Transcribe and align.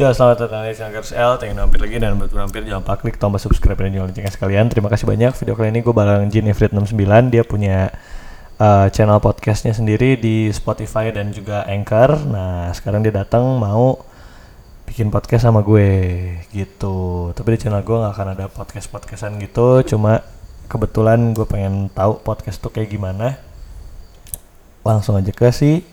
Ya, 0.00 0.16
selamat 0.16 0.48
datang 0.48 0.64
di 0.64 0.72
Snackers 0.72 1.12
L. 1.12 1.36
Thank 1.36 1.60
you 1.60 1.60
lagi 1.60 2.00
dan 2.00 2.16
buat 2.16 2.32
mampir 2.32 2.64
jangan 2.64 2.80
lupa 2.80 2.96
klik 2.96 3.20
tombol 3.20 3.36
subscribe 3.36 3.76
dan 3.76 3.92
juga 3.92 4.08
loncengnya 4.08 4.32
sekalian. 4.32 4.72
Terima 4.72 4.88
kasih 4.88 5.04
banyak. 5.04 5.36
Video 5.36 5.52
kali 5.52 5.76
ini 5.76 5.84
gue 5.84 5.92
bareng 5.92 6.24
Jin 6.32 6.48
Ifrit 6.48 6.72
69. 6.72 7.28
Dia 7.28 7.44
punya 7.44 7.92
uh, 8.56 8.88
channel 8.88 9.20
podcastnya 9.20 9.76
sendiri 9.76 10.16
di 10.16 10.48
Spotify 10.56 11.12
dan 11.12 11.36
juga 11.36 11.68
Anchor. 11.68 12.16
Nah, 12.16 12.72
sekarang 12.72 13.04
dia 13.04 13.12
datang 13.12 13.44
mau 13.60 14.00
bikin 14.88 15.12
podcast 15.12 15.44
sama 15.44 15.60
gue 15.60 15.92
gitu. 16.48 17.36
Tapi 17.36 17.60
di 17.60 17.68
channel 17.68 17.84
gue 17.84 18.00
nggak 18.00 18.14
akan 18.16 18.28
ada 18.40 18.48
podcast-podcastan 18.48 19.36
gitu. 19.36 19.84
Cuma 19.84 20.24
kebetulan 20.72 21.36
gue 21.36 21.44
pengen 21.44 21.92
tahu 21.92 22.24
podcast 22.24 22.56
tuh 22.56 22.72
kayak 22.72 22.88
gimana. 22.88 23.36
Langsung 24.80 25.20
aja 25.20 25.28
ke 25.28 25.52
si 25.52 25.84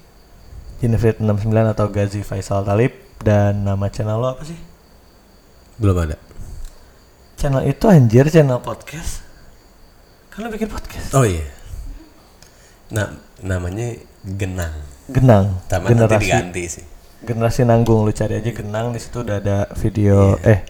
Jinifrit 0.80 1.20
69 1.20 1.52
atau 1.76 1.92
Gazi 1.92 2.24
Faisal 2.24 2.64
Talib 2.64 3.07
dan 3.22 3.66
nama 3.66 3.88
channel 3.90 4.18
lo 4.18 4.34
apa 4.38 4.44
sih? 4.46 4.58
Belum 5.78 5.98
ada. 5.98 6.18
Channel 7.38 7.70
itu 7.70 7.86
anjir 7.86 8.26
channel 8.30 8.62
podcast. 8.62 9.22
Kan 10.34 10.46
lo 10.46 10.50
bikin 10.50 10.70
podcast. 10.70 11.14
Oh 11.14 11.26
iya. 11.26 11.46
Nah, 12.94 13.14
namanya 13.44 13.94
Genang. 14.26 14.74
Genang. 15.08 15.62
Nanti 15.70 15.88
generasi 15.94 16.24
diganti 16.24 16.64
sih. 16.68 16.86
generasi 17.18 17.66
nanggung 17.66 18.06
lu 18.06 18.14
cari 18.14 18.38
aja 18.38 18.52
Genang 18.54 18.94
di 18.94 19.00
situ 19.02 19.26
udah 19.26 19.42
ada 19.42 19.58
video 19.74 20.38
eh 20.46 20.62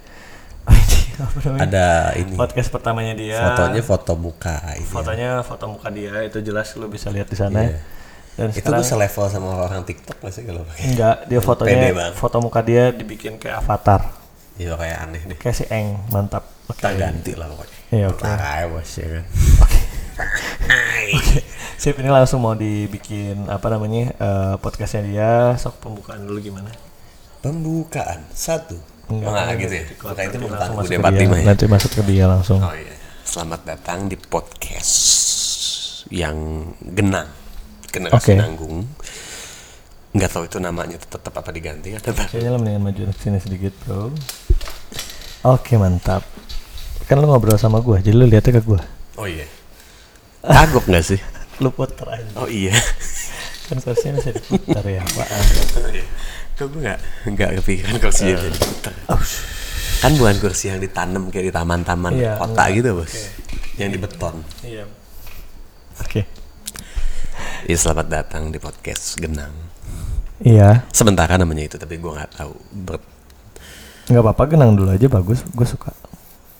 apa 1.25 1.37
namanya? 1.49 1.61
Ada 1.65 1.87
ini. 2.21 2.35
podcast 2.37 2.69
pertamanya 2.69 3.13
dia. 3.17 3.41
Fotonya 3.41 3.81
foto 3.81 4.13
muka 4.13 4.57
ini. 4.77 4.85
fotonya 4.85 5.29
foto 5.41 5.65
muka 5.65 5.89
dia 5.89 6.21
itu 6.21 6.37
jelas 6.45 6.69
lu 6.77 6.85
bisa 6.85 7.09
lihat 7.09 7.25
di 7.25 7.37
sana. 7.37 7.65
Iya. 7.65 7.96
Dan 8.37 8.53
Itu 8.53 8.61
sekarang 8.61 8.85
tuh 8.85 8.89
selevel 8.93 9.25
sama 9.33 9.49
orang 9.65 9.81
TikTok 9.81 10.17
gak 10.21 10.29
sih 10.29 10.45
kalau 10.45 10.61
pakai? 10.61 10.93
enggak 10.93 11.15
dia 11.25 11.39
fotonya 11.41 12.13
foto 12.13 12.37
muka 12.37 12.61
dia 12.61 12.93
dibikin 12.93 13.41
kayak 13.41 13.65
avatar. 13.65 14.13
Iya 14.61 14.77
kayak 14.77 14.97
aneh 15.09 15.21
deh. 15.25 15.37
Kayak 15.41 15.55
si 15.57 15.65
Eng, 15.73 15.97
mantap. 16.13 16.45
Oke. 16.69 16.77
Kita 16.77 16.93
ganti 16.93 17.33
lah 17.33 17.49
pokoknya. 17.49 17.77
Iya, 17.93 18.05
oke. 18.13 18.25
Ya 18.25 18.65
bos 18.69 18.91
ya 18.93 19.07
kan. 19.09 19.23
Sip 21.81 21.97
ini 22.01 22.09
langsung 22.09 22.41
mau 22.41 22.57
dibikin 22.57 23.49
apa 23.49 23.69
namanya 23.69 24.13
eh, 24.17 24.55
podcastnya 24.61 25.01
dia 25.05 25.31
sok 25.57 25.81
pembukaan 25.81 26.25
dulu 26.25 26.37
gimana? 26.37 26.69
Pembukaan 27.41 28.25
satu. 28.33 28.77
Enggak, 29.07 29.29
oh, 29.29 29.33
enggak 29.33 29.45
enggak, 29.45 29.61
gitu 29.61 29.73
ya. 29.73 29.83
Bukan 29.97 30.23
itu 30.25 30.37
gue 30.37 30.49
masuk 30.51 30.89
dia. 30.89 31.21
lima 31.25 31.37
ya. 31.37 31.45
Nanti 31.53 31.65
masuk 31.69 31.91
ke 31.93 32.01
dia 32.05 32.25
langsung. 32.29 32.59
Oh 32.61 32.73
iya. 32.73 32.93
Selamat 33.25 33.61
datang 33.65 34.09
di 34.09 34.17
podcast 34.17 34.93
yang 36.13 36.69
genang. 36.81 37.46
Generasi 37.87 38.15
Oke. 38.15 38.33
nanggung. 38.35 38.77
Nggak 40.11 40.29
tahu 40.29 40.43
itu 40.45 40.57
namanya 40.57 40.97
tetap 40.97 41.29
apa 41.31 41.49
diganti 41.51 41.93
atau 41.93 42.11
apa. 42.11 42.25
Kayaknya 42.27 42.49
lo 42.51 42.57
mendingan 42.57 42.83
maju 42.83 43.01
ke 43.07 43.13
sini 43.17 43.37
sedikit 43.37 43.73
bro. 43.85 44.09
Oke 45.45 45.77
mantap. 45.77 46.25
Kan 47.05 47.21
lo 47.21 47.29
ngobrol 47.29 47.55
sama 47.55 47.79
gua, 47.79 48.01
jadi 48.01 48.17
lo 48.17 48.25
lihatnya 48.25 48.59
ke 48.59 48.63
gua. 48.63 48.81
Oh 49.15 49.23
iya. 49.23 49.47
Kagok 50.43 50.85
nggak 50.85 51.03
sih? 51.03 51.19
Lo 51.63 51.73
puter 51.73 52.05
aja. 52.05 52.29
Oh 52.37 52.45
iya. 52.45 52.69
Kan 53.65 53.81
kursinya 53.81 54.21
bisa 54.21 54.29
diputar 54.29 54.85
ya, 54.85 55.01
apaan. 55.01 55.43
Kok 56.57 56.67
gue 56.69 56.81
nggak 56.85 56.99
nggak 57.33 57.49
kepikiran 57.61 57.95
kursinya 57.97 58.33
bisa 58.37 58.49
diputar. 58.53 58.93
Kan 59.97 60.11
bukan 60.15 60.35
kursi 60.37 60.69
yang 60.69 60.77
ditanam 60.77 61.33
kayak 61.33 61.49
di 61.49 61.53
taman-taman 61.53 62.13
Iya, 62.13 62.37
kota 62.37 62.53
enggak. 62.53 62.67
gitu 62.77 62.89
bos. 63.01 63.13
Yang 63.81 63.89
di 63.89 63.97
beton. 63.97 64.35
Iya. 64.61 64.83
Oke. 65.97 66.21
Ya 67.65 67.73
selamat 67.75 68.07
datang 68.07 68.53
di 68.53 68.61
podcast 68.61 69.17
Genang. 69.17 69.49
Iya. 70.37 70.85
Sementara 70.93 71.33
namanya 71.35 71.65
itu 71.65 71.75
tapi 71.75 71.97
gue 71.97 72.11
nggak 72.11 72.37
tahu. 72.37 72.53
Ber 72.85 73.01
Nggak 74.07 74.23
apa-apa, 74.23 74.43
genang 74.47 74.71
dulu 74.71 74.93
aja 74.93 75.07
bagus. 75.09 75.41
Gue 75.47 75.65
suka. 75.65 75.91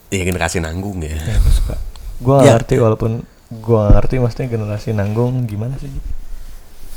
ya 0.07 0.23
generasi 0.23 0.63
nanggung 0.63 1.03
ya. 1.03 1.13
Ya, 1.13 1.35
gue 1.37 1.53
suka. 1.53 1.75
Gue 2.17 2.37
Ya. 2.41 2.55
ngerti 2.55 2.79
walaupun 2.79 3.23
gue 3.47 3.81
ngerti 3.93 4.15
maksudnya 4.17 4.47
generasi 4.49 4.89
nanggung 4.91 5.43
gimana 5.45 5.75
sih? 5.77 5.91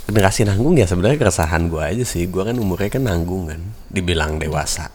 Generasi 0.06 0.46
nanggung 0.46 0.74
ya 0.74 0.86
sebenarnya 0.86 1.18
keresahan 1.18 1.66
gue 1.66 1.82
aja 1.82 2.04
sih. 2.06 2.26
Gue 2.26 2.42
kan 2.42 2.54
umurnya 2.54 2.88
kan 2.88 3.02
nanggung 3.04 3.50
kan. 3.50 3.60
Dibilang 3.90 4.38
dewasa. 4.38 4.90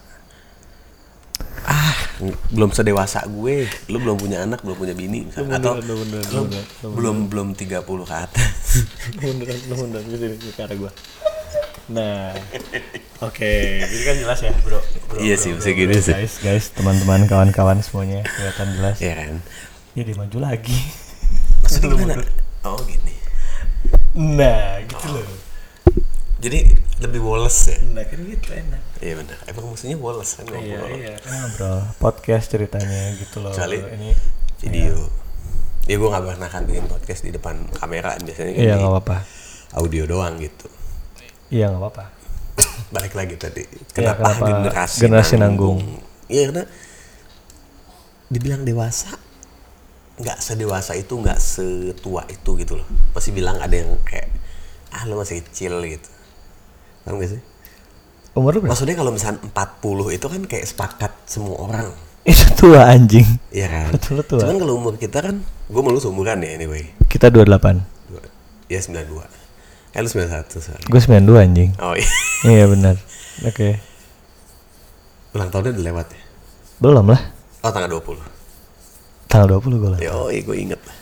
Belum 2.48 2.70
sedewasa 2.70 3.24
gue. 3.26 3.68
Lu 3.86 3.98
belum 3.98 4.16
punya 4.16 4.42
anak, 4.42 4.60
belum 4.60 4.76
punya 4.76 4.92
bini 4.92 5.24
misalnya. 5.24 5.60
Atau 5.60 5.76
lu 5.80 5.94
belum 6.82 7.16
belum 7.28 7.48
30 7.52 7.82
ke 7.82 8.14
atas. 8.14 8.56
munduran 9.18 9.58
lu 9.68 9.74
mundur 9.76 10.00
ke 10.00 10.14
sini 10.14 10.36
ke 10.48 10.60
arah 10.60 10.76
gua 10.76 10.92
nah 11.86 12.34
oke 13.22 13.52
jadi 13.78 14.02
kan 14.02 14.16
jelas 14.18 14.40
ya 14.42 14.50
bro, 14.58 14.74
bro 15.06 15.22
Iya 15.22 15.38
bro, 15.38 15.42
sih, 15.46 15.50
bisa 15.54 15.70
gitu 15.70 15.94
sih. 16.02 16.10
guys 16.12 16.34
guys 16.42 16.64
teman-teman 16.74 17.30
kawan-kawan 17.30 17.78
semuanya 17.78 18.26
kelihatan 18.26 18.74
jelas 18.74 18.96
ya 18.98 19.14
kan? 19.14 19.38
ya 19.94 20.02
dia 20.02 20.16
maju 20.18 20.38
lagi 20.42 20.74
Maksudnya 21.62 21.94
gimana? 21.94 22.14
Oh 22.66 22.82
gini. 22.82 23.14
nah 24.18 24.82
gitu 24.82 25.06
loh 25.14 25.22
Jadi 26.36 26.68
lebih 27.00 27.20
woles 27.20 27.56
ya? 27.64 27.76
nah 27.92 28.04
kan 28.04 28.20
gitu 28.20 28.48
enak 28.52 28.82
Iya 29.00 29.14
benar. 29.16 29.36
Emang 29.46 29.64
maksudnya 29.68 29.96
woles 29.96 30.30
kan 30.32 30.44
iya 30.52 30.76
ngobrol. 30.76 30.88
iya 30.94 31.12
kan 31.16 31.32
ngobrol 31.34 31.78
podcast 31.96 32.46
ceritanya 32.48 33.00
gitu 33.16 33.36
loh 33.40 33.52
Kecuali 33.52 33.76
ini 33.92 34.10
Video. 34.60 34.96
Ya 35.86 35.96
gue 35.96 36.08
gak 36.08 36.24
pernah 36.24 36.48
kan 36.48 36.62
bikin 36.64 36.84
podcast 36.86 37.20
di 37.22 37.30
depan 37.30 37.56
kamera 37.72 38.16
biasanya 38.18 38.52
kan 38.52 38.62
iya 38.62 38.74
nggak 38.74 38.90
apa-apa 38.90 39.16
audio 39.76 40.02
doang 40.04 40.34
gitu. 40.36 40.66
iya 41.48 41.68
nggak 41.68 41.78
apa-apa 41.78 42.04
Balik 42.94 43.12
lagi 43.12 43.36
tadi. 43.36 43.62
Iya, 43.62 43.84
Kenapa, 43.92 44.32
kenapa 44.32 44.44
generasi, 44.46 44.96
generasi 44.98 45.34
nanggung? 45.36 45.78
Iya 46.26 46.42
karena 46.50 46.64
dibilang 48.26 48.62
dewasa 48.62 49.14
nggak 50.16 50.38
sedewasa 50.38 50.96
itu 50.96 51.12
nggak 51.12 51.36
setua 51.36 52.24
itu 52.26 52.50
gitu 52.56 52.74
loh 52.74 52.88
masih 53.12 53.30
bilang 53.30 53.60
ada 53.60 53.76
yang 53.76 53.92
kayak 54.02 54.32
ah 54.90 55.04
lo 55.04 55.20
masih 55.20 55.44
kecil 55.44 55.76
gitu 55.84 56.08
paham 57.06 57.16
gak 57.16 57.30
sih 57.30 57.40
umur 58.32 58.50
lu 58.50 58.58
berapa 58.58 58.68
maksudnya 58.68 58.94
kalau 58.94 59.10
misalnya 59.10 59.38
40 59.46 59.54
itu 60.12 60.26
kan 60.26 60.40
kayak 60.44 60.66
sepakat 60.66 61.12
semua 61.24 61.56
orang 61.62 61.86
itu 62.26 62.42
tua 62.52 62.82
anjing 62.84 63.24
Iya 63.48 63.66
kan? 63.66 63.86
Betul, 63.92 64.18
tua. 64.20 64.42
Cuman 64.42 64.58
kalau 64.58 64.74
umur 64.74 64.94
kita 64.96 65.22
kan, 65.22 65.38
gue 65.40 65.78
malu 65.80 65.96
seumuran 65.96 66.42
ya 66.42 66.50
anyway. 66.52 66.90
kita 67.06 67.30
28 67.30 67.46
Dua- 68.04 68.26
Ya 68.66 68.82
92. 68.82 69.22
Eh 69.88 70.00
lu 70.00 70.08
91 70.10 70.50
soalnya. 70.52 70.84
gue 70.84 71.00
92 71.00 71.38
anjing 71.40 71.70
Oh 71.78 71.94
iya. 71.94 72.10
iya 72.52 72.64
benar 72.66 72.98
oke 73.40 73.68
Ulang 75.32 75.48
tahunnya 75.48 75.70
udah 75.72 75.84
lewat 75.86 76.06
ya? 76.10 76.20
belum 76.76 77.06
lah 77.06 77.22
Oh 77.62 77.70
tanggal 77.70 77.90
20. 77.94 78.18
tanggal 79.26 79.48
20 79.54 79.70
gue 79.76 79.90
lah 79.90 80.00
iya 80.02 80.12
gue 80.36 80.56
inget 80.56 80.80
lah. 80.82 80.96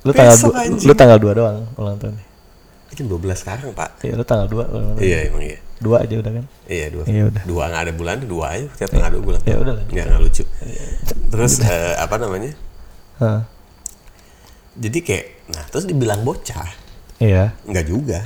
lu 0.00 0.10
tanggal 0.10 0.34
Besok, 0.34 0.52
lu 0.82 0.92
tanggal 0.92 1.16
2 1.16 1.30
doang 1.32 1.58
ulang 1.74 1.96
tahun 1.96 2.14
Jam 2.90 3.06
12 3.06 3.22
sekarang 3.34 3.70
pak. 3.70 4.02
iya 4.02 4.12
lu 4.18 4.24
tanggal 4.24 4.46
2 4.46 4.56
ulang 4.66 4.84
tahun 4.92 5.02
Iya 5.02 5.18
emang 5.30 5.42
iya. 5.42 5.58
2 5.80 5.96
aja 5.96 6.14
udah 6.20 6.32
kan 6.36 6.44
Iya 6.68 6.86
dua. 6.92 7.04
Iya, 7.08 7.22
udah. 7.32 7.42
Dua 7.44 7.62
nggak 7.66 7.82
ada 7.82 7.92
bulan, 7.94 8.16
dua 8.22 8.46
aja. 8.52 8.66
Setiap 8.74 8.90
tanggal 8.92 9.10
dua 9.10 9.22
bulan. 9.24 9.40
Ya, 9.42 9.56
udah 9.56 9.72
lah. 9.74 9.84
Nggak 9.88 10.04
nggak 10.06 10.20
lucu. 10.20 10.44
Terus 11.30 11.52
eh, 11.64 11.94
apa 11.96 12.14
namanya? 12.14 12.52
Hah. 13.18 13.40
Jadi 14.76 14.98
kayak, 15.00 15.26
nah 15.50 15.64
terus 15.66 15.84
dibilang 15.84 16.22
bocah, 16.22 16.68
iya 17.18 17.52
nggak 17.66 17.84
juga. 17.84 18.22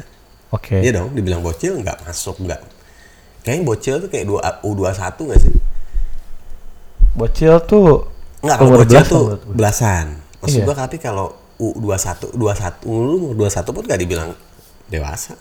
oke 0.50 0.76
Iya 0.76 0.92
dong, 0.92 1.16
dibilang 1.16 1.40
bocil 1.40 1.80
nggak 1.80 2.04
masuk 2.04 2.36
nggak. 2.42 2.60
Kayaknya 3.42 3.64
bocil 3.64 3.94
tuh 3.98 4.08
kayak 4.08 4.26
dua 4.28 4.40
U21 4.60 5.14
nggak 5.24 5.40
sih? 5.40 5.54
bocil 7.14 7.54
tuh 7.64 8.10
Enggak, 8.42 8.56
kalau 8.58 8.70
bocil 8.76 8.84
belasan 8.90 9.08
tuh 9.08 9.24
belasan. 9.48 10.06
Maksud 10.42 10.58
Iya. 10.60 10.66
gua 10.66 10.76
tapi 10.76 10.96
kalau 10.98 11.26
U21, 11.54 12.34
21, 12.34 12.82
lu 12.84 13.14
umur 13.16 13.46
21 13.46 13.70
pun 13.70 13.82
gak 13.86 13.96
dibilang 13.96 14.30
dewasa. 15.00 15.34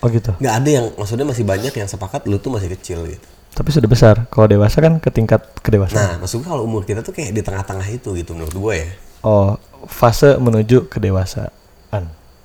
oh 0.00 0.08
gitu 0.08 0.30
Nggak 0.38 0.54
ada 0.60 0.70
yang, 0.70 0.86
maksudnya 0.94 1.26
masih 1.26 1.44
banyak 1.44 1.72
yang 1.74 1.88
sepakat 1.88 2.28
lu 2.28 2.36
tuh 2.38 2.52
masih 2.52 2.68
kecil 2.72 3.02
gitu. 3.08 3.26
tapi 3.54 3.70
sudah 3.70 3.86
besar 3.86 4.14
kalau 4.28 4.46
dewasa 4.46 4.78
kan 4.78 4.98
ke 4.98 5.10
tingkat 5.10 5.40
kedewasaan 5.62 5.98
Nah, 5.98 6.14
maksud 6.22 6.42
gua 6.42 6.54
kalau 6.54 6.62
umur 6.66 6.82
kita 6.82 7.00
tuh 7.02 7.14
kayak 7.14 7.30
di 7.32 7.42
tengah-tengah 7.42 7.86
itu 7.88 8.14
gitu 8.14 8.34
menurut 8.34 8.54
gue 8.54 8.74
ya. 8.82 8.90
oh 9.22 9.56
fase 9.86 10.38
menuju 10.38 10.86
kedewasaan 10.88 11.50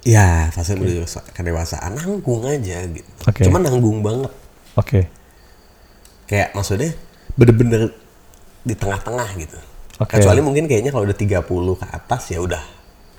Ya, 0.07 0.47
fase 0.55 0.79
menuju 0.79 1.03
kedewasaan 1.35 1.91
nanggung 1.91 2.47
aja 2.47 2.87
gitu. 2.87 3.11
Oke. 3.27 3.43
Cuman 3.43 3.67
nanggung 3.67 3.99
banget. 3.99 4.31
oke 4.79 4.99
Kayak 6.23 6.55
maksudnya 6.55 6.95
bener-bener 7.35 7.91
di 8.63 8.79
tengah-tengah 8.79 9.27
gitu. 9.35 9.59
Oke. 9.99 10.15
Kecuali 10.15 10.39
mungkin 10.39 10.71
kayaknya 10.71 10.95
kalau 10.95 11.03
udah 11.03 11.17
30 11.19 11.43
ke 11.83 11.85
atas 11.91 12.31
ya 12.31 12.39
udah 12.39 12.63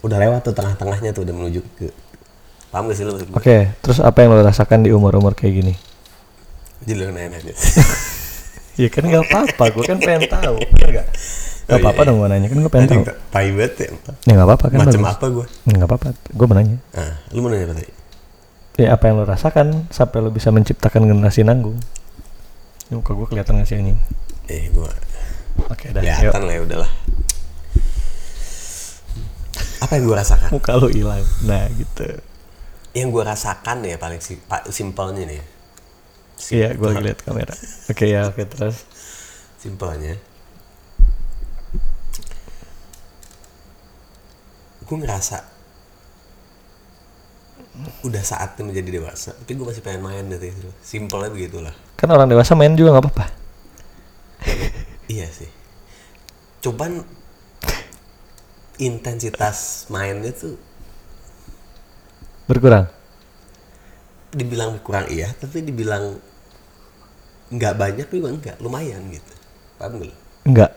udah 0.01 0.17
lewat 0.17 0.41
tuh 0.41 0.55
tengah-tengahnya 0.57 1.13
tuh 1.13 1.29
udah 1.29 1.35
menuju 1.37 1.61
ke 1.77 1.93
paham 2.71 2.87
gak 2.87 2.97
sih 2.97 3.05
lo 3.05 3.13
maksud 3.13 3.29
gue? 3.29 3.37
oke 3.37 3.57
terus 3.81 3.99
apa 3.99 4.19
yang 4.21 4.31
lo 4.31 4.41
rasakan 4.41 4.81
di 4.81 4.91
umur 4.91 5.13
umur 5.15 5.35
kayak 5.35 5.55
gini 5.57 5.75
Jadi 6.81 6.93
lo 6.97 7.11
nanya 7.11 7.37
aja. 7.37 7.53
ya 8.81 8.89
kan 8.89 9.05
nggak 9.05 9.25
apa-apa 9.27 9.65
gue 9.71 9.85
kan 9.85 9.99
pengen 9.99 10.25
tahu 10.25 10.57
kan 10.57 10.89
nggak 10.89 11.07
nggak 11.61 11.77
iya, 11.77 11.85
apa-apa 11.85 12.01
iya. 12.01 12.09
dong 12.09 12.17
gue 12.17 12.29
nanya 12.29 12.49
kan 12.49 12.59
gue 12.59 12.73
pengen 12.73 12.89
tahu 12.89 13.03
Tai 13.29 13.49
banget 13.53 13.73
ya. 13.77 13.89
ya 14.25 14.33
nggak 14.33 14.47
apa-apa 14.49 14.65
kan 14.67 14.79
Macam 14.81 14.91
bagus. 14.97 15.13
apa 15.13 15.27
gue? 15.29 15.47
nggak 15.69 15.87
apa-apa 15.87 16.07
gue 16.27 16.47
mau 16.47 16.57
nanya 16.57 16.77
Ah, 16.93 17.13
lu 17.31 17.39
mau 17.41 17.51
nanya 17.51 17.67
apa 17.67 17.75
tadi? 17.77 17.91
ya 18.81 18.89
apa 18.91 19.05
yang 19.05 19.15
lo 19.19 19.25
rasakan 19.25 19.67
sampai 19.93 20.19
lo 20.19 20.31
bisa 20.31 20.49
menciptakan 20.49 21.05
generasi 21.05 21.45
nanggung 21.45 21.77
Ini 22.89 22.97
muka 22.97 23.13
gue 23.13 23.27
kelihatan 23.29 23.61
gak 23.61 23.69
sih 23.69 23.77
anjing? 23.77 23.99
Eh 24.49 24.67
gua 24.73 24.89
Oke 25.69 25.93
dah, 25.93 26.01
yuk. 26.01 26.33
kelihatan 26.33 26.43
lah 26.43 26.55
ya 26.57 26.61
udahlah. 26.65 26.91
Apa 29.79 29.93
yang 29.95 30.05
gua 30.07 30.17
rasakan? 30.19 30.49
Muka 30.51 30.73
lu 30.75 30.89
hilang. 30.89 31.21
Nah 31.45 31.69
gitu. 31.71 32.09
Yang 32.91 33.09
gua 33.15 33.25
rasakan 33.35 33.87
ya 33.87 33.97
paling 33.97 34.19
si, 34.19 34.35
pa- 34.39 34.67
simpelnya 34.71 35.25
nih. 35.27 35.39
ya. 35.39 35.47
Iya, 36.51 36.69
gue 36.73 36.89
lihat 37.05 37.21
kamera. 37.21 37.53
Oke 37.93 38.09
ya, 38.09 38.25
oke 38.33 38.43
terus. 38.49 38.89
Simpelnya. 39.61 40.17
Gue 44.89 44.97
ngerasa 44.99 45.45
udah 48.03 48.23
saatnya 48.25 48.67
menjadi 48.67 48.99
dewasa, 48.99 49.37
tapi 49.37 49.55
gue 49.55 49.63
masih 49.69 49.85
pengen 49.85 50.03
main 50.03 50.25
dari 50.27 50.51
itu. 50.51 50.69
Simpelnya 50.81 51.31
begitulah. 51.31 51.77
Kan 51.95 52.09
orang 52.11 52.27
dewasa 52.27 52.57
main 52.57 52.73
juga 52.75 52.97
nggak 52.97 53.05
apa-apa. 53.05 53.27
Iya 55.07 55.29
sih. 55.29 55.51
Cuman 56.65 57.05
intensitas 58.81 59.87
mainnya 59.93 60.33
tuh 60.33 60.57
Berkurang. 62.51 62.87
dibilang 64.31 64.79
kurang 64.87 65.07
iya, 65.11 65.27
tapi 65.39 65.59
dibilang 65.63 66.15
nggak 67.51 67.75
banyak 67.75 68.07
juga 68.11 68.29
enggak, 68.31 68.57
lumayan 68.63 69.03
gitu. 69.11 69.33
Paham 69.75 69.99
nggak? 69.99 70.07
lu? 70.07 70.15
Enggak. 70.47 70.71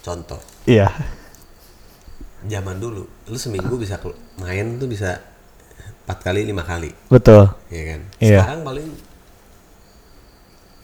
Contoh, 0.00 0.40
Iya. 0.64 0.88
zaman 2.48 2.80
dulu, 2.80 3.04
lu 3.04 3.36
seminggu 3.36 3.76
bisa 3.76 4.00
main 4.40 4.80
tuh 4.80 4.88
bisa 4.88 5.20
empat 6.08 6.24
kali 6.24 6.48
lima 6.48 6.64
kali, 6.64 6.88
Betul. 7.12 7.52
ya 7.68 7.82
kan? 7.84 8.00
Iya. 8.16 8.40
Sekarang 8.40 8.62
paling 8.64 8.88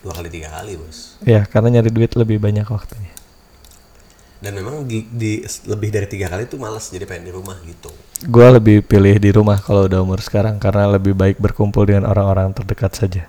dua 0.04 0.12
kali 0.20 0.28
tiga 0.28 0.48
kali 0.52 0.72
bos. 0.76 1.16
Iya, 1.24 1.48
karena 1.48 1.80
nyari 1.80 1.88
duit 1.88 2.12
lebih 2.12 2.36
banyak 2.36 2.68
waktunya. 2.68 3.13
Dan 4.44 4.60
memang 4.60 4.84
di, 4.84 5.08
di 5.08 5.40
lebih 5.64 5.88
dari 5.88 6.04
tiga 6.04 6.28
kali 6.28 6.44
tuh 6.44 6.60
males 6.60 6.92
jadi 6.92 7.08
pengen 7.08 7.24
di 7.24 7.32
rumah 7.32 7.56
gitu. 7.64 7.88
Gue 8.28 8.44
lebih 8.52 8.84
pilih 8.84 9.16
di 9.16 9.32
rumah 9.32 9.56
kalau 9.56 9.88
udah 9.88 10.04
umur 10.04 10.20
sekarang 10.20 10.60
karena 10.60 10.84
lebih 11.00 11.16
baik 11.16 11.40
berkumpul 11.40 11.88
dengan 11.88 12.04
orang-orang 12.12 12.52
terdekat 12.52 12.92
saja. 12.92 13.24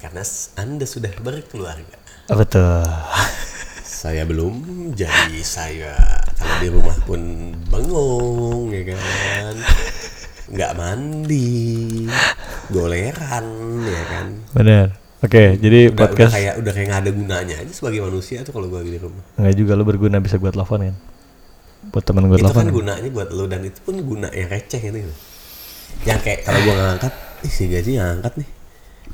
Karena 0.00 0.24
anda 0.56 0.88
sudah 0.88 1.12
berkeluarga. 1.20 2.00
Betul. 2.32 2.88
Saya 3.84 4.24
belum, 4.28 4.92
jadi 4.92 5.40
saya 5.40 5.96
kalau 6.36 6.56
di 6.60 6.68
rumah 6.68 6.92
pun 7.08 7.20
bengong 7.72 8.68
ya 8.68 8.92
kan, 8.92 9.54
nggak 10.52 10.72
mandi, 10.76 12.04
goleran 12.68 13.46
ya 13.88 14.02
kan. 14.12 14.26
Bener. 14.52 15.03
Oke, 15.24 15.56
jadi 15.56 15.88
Udah, 15.88 15.96
udah 15.96 16.04
podcast 16.04 16.32
kayak 16.36 16.54
udah 16.60 16.72
kayak 16.76 16.86
nggak 16.92 17.00
ada 17.00 17.12
gunanya 17.16 17.54
aja 17.64 17.72
sebagai 17.72 18.04
manusia 18.04 18.44
tuh 18.44 18.52
kalau 18.52 18.68
gue 18.68 18.80
di 18.84 19.00
rumah. 19.00 19.24
nggak 19.40 19.54
juga 19.56 19.72
lu 19.72 19.84
berguna 19.88 20.20
bisa 20.20 20.36
gue 20.36 20.52
telepon 20.52 20.84
kan. 20.84 20.96
Buat 21.88 22.04
temen 22.04 22.28
gue 22.28 22.36
itu 22.36 22.44
kan 22.44 22.52
telepon. 22.52 22.76
gunanya 22.84 23.08
buat 23.08 23.28
lo 23.32 23.44
dan 23.48 23.64
itu 23.64 23.80
pun 23.80 23.96
guna 24.04 24.28
yang 24.36 24.52
receh 24.52 24.80
gitu. 24.84 25.00
Yang 26.04 26.20
kayak 26.28 26.38
kalau 26.44 26.60
gue 26.60 26.74
ngangkat, 26.76 27.12
ih 27.40 27.52
si 27.52 27.64
gaji 27.72 27.90
ngangkat 27.96 28.32
nih, 28.36 28.48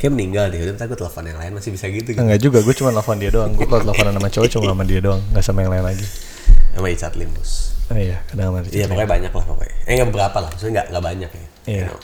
kayak 0.02 0.12
meninggal 0.18 0.44
deh. 0.50 0.58
Udah 0.66 0.86
gue 0.90 0.98
telepon 0.98 1.22
yang 1.30 1.38
lain 1.38 1.52
masih 1.54 1.70
bisa 1.78 1.86
gitu. 1.86 2.08
gitu. 2.10 2.18
Enggak 2.18 2.40
juga, 2.42 2.58
gue 2.58 2.74
cuma 2.74 2.90
telepon 2.90 3.16
dia 3.22 3.30
doang. 3.30 3.50
Gue 3.54 3.66
kalau 3.70 3.82
teleponan 3.86 4.12
sama 4.18 4.28
cowok 4.34 4.48
cuma 4.50 4.64
sama 4.74 4.84
dia 4.90 5.00
doang, 5.02 5.20
nggak 5.30 5.44
sama 5.46 5.58
yang 5.62 5.72
lain 5.78 5.84
lagi. 5.94 6.06
Sama 6.74 6.86
Icat 6.90 7.14
Limbus. 7.14 7.50
Oh 7.90 7.98
iya, 7.98 8.18
kadang 8.26 8.50
sama 8.50 8.58
Iya 8.66 8.86
pokoknya 8.90 9.10
banyak 9.14 9.32
lah 9.34 9.44
pokoknya. 9.46 9.74
Eh 9.86 9.92
nggak 9.94 10.10
berapa 10.10 10.38
lah, 10.42 10.48
maksudnya 10.50 10.72
nggak 10.74 10.86
nggak 10.90 11.04
banyak 11.06 11.30
ya. 11.30 11.38
Iya. 11.38 11.46
You 11.70 11.86
know. 11.86 12.00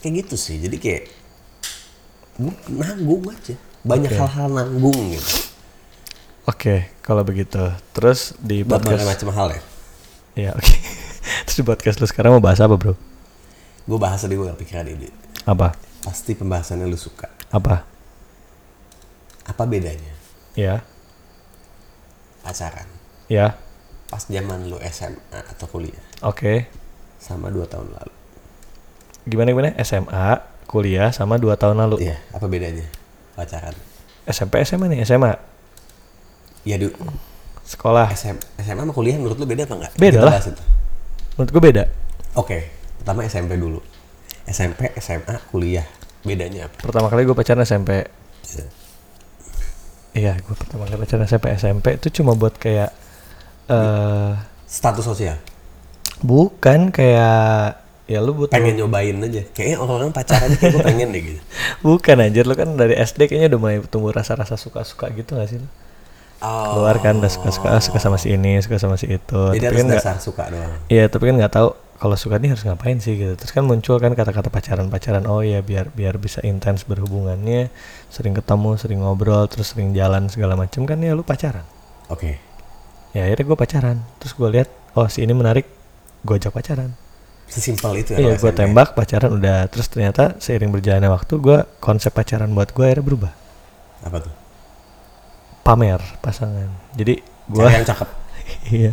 Kayak 0.00 0.12
gitu 0.24 0.36
sih, 0.40 0.56
jadi 0.60 0.76
kayak 0.80 1.02
nanggung 2.68 3.22
aja. 3.28 3.54
Banyak 3.84 4.10
Oke. 4.10 4.18
hal-hal 4.18 4.48
nanggung 4.48 4.98
gitu. 5.12 5.30
Oke, 6.44 6.74
kalau 7.00 7.24
begitu. 7.24 7.60
Terus 7.92 8.36
di 8.36 8.60
Buat 8.62 8.84
podcast 8.84 9.06
macam 9.06 9.28
hal 9.32 9.48
ya. 9.52 9.62
Ya, 10.34 10.50
oke. 10.52 10.74
Terus 11.48 11.56
di 11.56 11.64
podcast 11.64 11.96
lu 11.98 12.06
sekarang 12.06 12.36
mau 12.36 12.42
bahas 12.42 12.58
apa, 12.58 12.74
Bro? 12.74 12.96
Gue 13.84 13.98
bahas 14.00 14.20
tadi 14.20 14.34
gue 14.34 14.44
kepikiran 14.44 14.88
ide. 14.88 15.08
Apa? 15.44 15.76
Pasti 16.00 16.32
pembahasannya 16.32 16.84
lu 16.84 16.96
suka. 16.96 17.28
Apa? 17.48 17.84
Apa 19.44 19.62
bedanya 19.64 20.12
Ya. 20.56 20.80
pacaran 22.40 22.88
Ya. 23.28 23.56
pas 24.08 24.24
zaman 24.24 24.68
lu 24.68 24.76
SMA 24.84 25.40
atau 25.48 25.66
kuliah 25.66 26.00
Oke. 26.20 26.68
sama 27.18 27.48
dua 27.48 27.64
tahun 27.64 27.88
lalu? 27.92 28.12
Gimana 29.24 29.48
gimana? 29.50 29.68
SMA, 29.80 30.28
kuliah 30.74 31.14
sama 31.14 31.38
2 31.38 31.54
tahun 31.54 31.78
lalu. 31.86 32.10
Iya, 32.10 32.18
apa 32.34 32.50
bedanya 32.50 32.82
pacaran? 33.38 33.78
SMP, 34.26 34.66
SMA 34.66 34.90
nih, 34.90 35.06
SMA. 35.06 35.38
Ya 36.66 36.74
du, 36.82 36.90
Sekolah. 37.64 38.10
SM, 38.12 38.36
SMA 38.60 38.82
sama 38.82 38.92
kuliah 38.92 39.16
menurut 39.16 39.38
lu 39.38 39.46
beda 39.46 39.64
apa 39.64 39.74
enggak? 39.78 39.92
Beda 39.94 40.18
Kita 40.20 40.26
lah. 40.26 40.42
Menurut 41.38 41.50
gue 41.54 41.62
beda. 41.62 41.84
Oke, 42.34 42.58
pertama 43.00 43.22
SMP 43.24 43.54
dulu. 43.54 43.78
SMP, 44.44 44.90
SMA, 44.98 45.38
kuliah. 45.48 45.86
Bedanya 46.24 46.68
apa? 46.68 46.76
Pertama 46.80 47.06
kali 47.12 47.24
gue 47.24 47.36
pacaran 47.36 47.62
SMP. 47.62 48.04
Iya. 48.44 48.66
Iya, 50.14 50.32
gue 50.40 50.56
pertama 50.56 50.88
kali 50.88 50.98
pacaran 51.00 51.24
SMP. 51.28 51.46
SMP 51.56 51.86
itu 52.00 52.08
cuma 52.20 52.34
buat 52.34 52.56
kayak 52.56 52.90
eh 53.70 54.32
Status 54.64 55.06
sosial. 55.06 55.38
bukan 56.24 56.88
kayak 56.88 57.83
ya 58.04 58.20
lu 58.20 58.36
butuh 58.36 58.52
Pengen 58.52 58.76
nyobain 58.76 59.16
aja. 59.16 59.42
Kayaknya 59.56 59.76
orang-orang 59.80 60.10
pacaran 60.12 60.50
kayak 60.60 60.72
gue 60.76 60.82
pengen 60.84 61.08
deh 61.12 61.22
gitu. 61.24 61.40
bukan 61.86 62.16
anjir 62.20 62.44
lu 62.44 62.54
kan 62.54 62.68
dari 62.76 62.94
SD 63.00 63.32
kayaknya 63.32 63.56
udah 63.56 63.60
mulai 63.60 63.76
tumbuh 63.88 64.12
rasa-rasa 64.12 64.60
suka-suka 64.60 65.08
gitu 65.16 65.40
gak 65.40 65.48
sih 65.48 65.58
lu? 65.60 65.68
Oh, 66.44 66.76
Keluar 66.76 67.00
kan 67.00 67.16
udah 67.16 67.32
suka-suka 67.32 67.72
ah, 67.72 67.80
suka 67.80 67.96
sama 67.96 68.20
si 68.20 68.36
ini, 68.36 68.60
suka 68.60 68.76
sama 68.76 69.00
si 69.00 69.08
itu. 69.08 69.42
Jadi 69.56 69.64
tapi 69.64 69.80
harus 69.80 69.80
kan 69.80 69.88
dasar 69.96 70.16
suka 70.20 70.44
doang. 70.52 70.76
Iya, 70.92 71.08
tapi 71.08 71.32
kan 71.32 71.40
nggak 71.40 71.52
tahu 71.56 71.68
kalau 71.96 72.16
suka 72.20 72.36
nih 72.36 72.52
harus 72.52 72.68
ngapain 72.68 73.00
sih 73.00 73.16
gitu. 73.16 73.32
Terus 73.32 73.48
kan 73.48 73.64
muncul 73.64 73.96
kan 73.96 74.12
kata-kata 74.12 74.52
pacaran-pacaran. 74.52 75.24
Oh 75.24 75.40
iya, 75.40 75.64
biar 75.64 75.88
biar 75.96 76.20
bisa 76.20 76.44
intens 76.44 76.84
berhubungannya, 76.84 77.72
sering 78.12 78.36
ketemu, 78.36 78.76
sering 78.76 79.00
ngobrol, 79.00 79.48
terus 79.48 79.72
sering 79.72 79.96
jalan 79.96 80.28
segala 80.28 80.52
macam 80.52 80.84
kan 80.84 81.00
ya 81.00 81.16
lu 81.16 81.24
pacaran. 81.24 81.64
Oke. 82.12 82.36
Ya 83.16 83.24
akhirnya 83.24 83.44
gue 83.48 83.58
pacaran. 83.58 83.96
Terus 84.20 84.32
gue 84.36 84.48
lihat, 84.52 84.68
oh 84.98 85.08
si 85.08 85.24
ini 85.24 85.32
menarik, 85.32 85.64
gue 86.28 86.34
ajak 86.36 86.52
pacaran. 86.52 86.92
Sesimpel 87.48 88.02
itu 88.02 88.16
ya. 88.16 88.18
Iya, 88.18 88.32
gue 88.40 88.50
SMP. 88.50 88.58
tembak, 88.64 88.88
pacaran 88.96 89.30
udah. 89.36 89.68
Terus 89.68 89.86
ternyata 89.92 90.34
seiring 90.40 90.72
berjalannya 90.72 91.10
waktu, 91.12 91.34
gue 91.38 91.58
konsep 91.78 92.10
pacaran 92.10 92.50
buat 92.50 92.72
gue 92.72 92.84
akhirnya 92.84 93.04
berubah. 93.04 93.32
Apa 94.04 94.16
tuh? 94.24 94.34
Pamer 95.64 96.00
pasangan. 96.20 96.68
Jadi 96.96 97.20
gue 97.24 97.64
yang 97.64 97.84
cakep. 97.84 98.08
iya, 98.76 98.92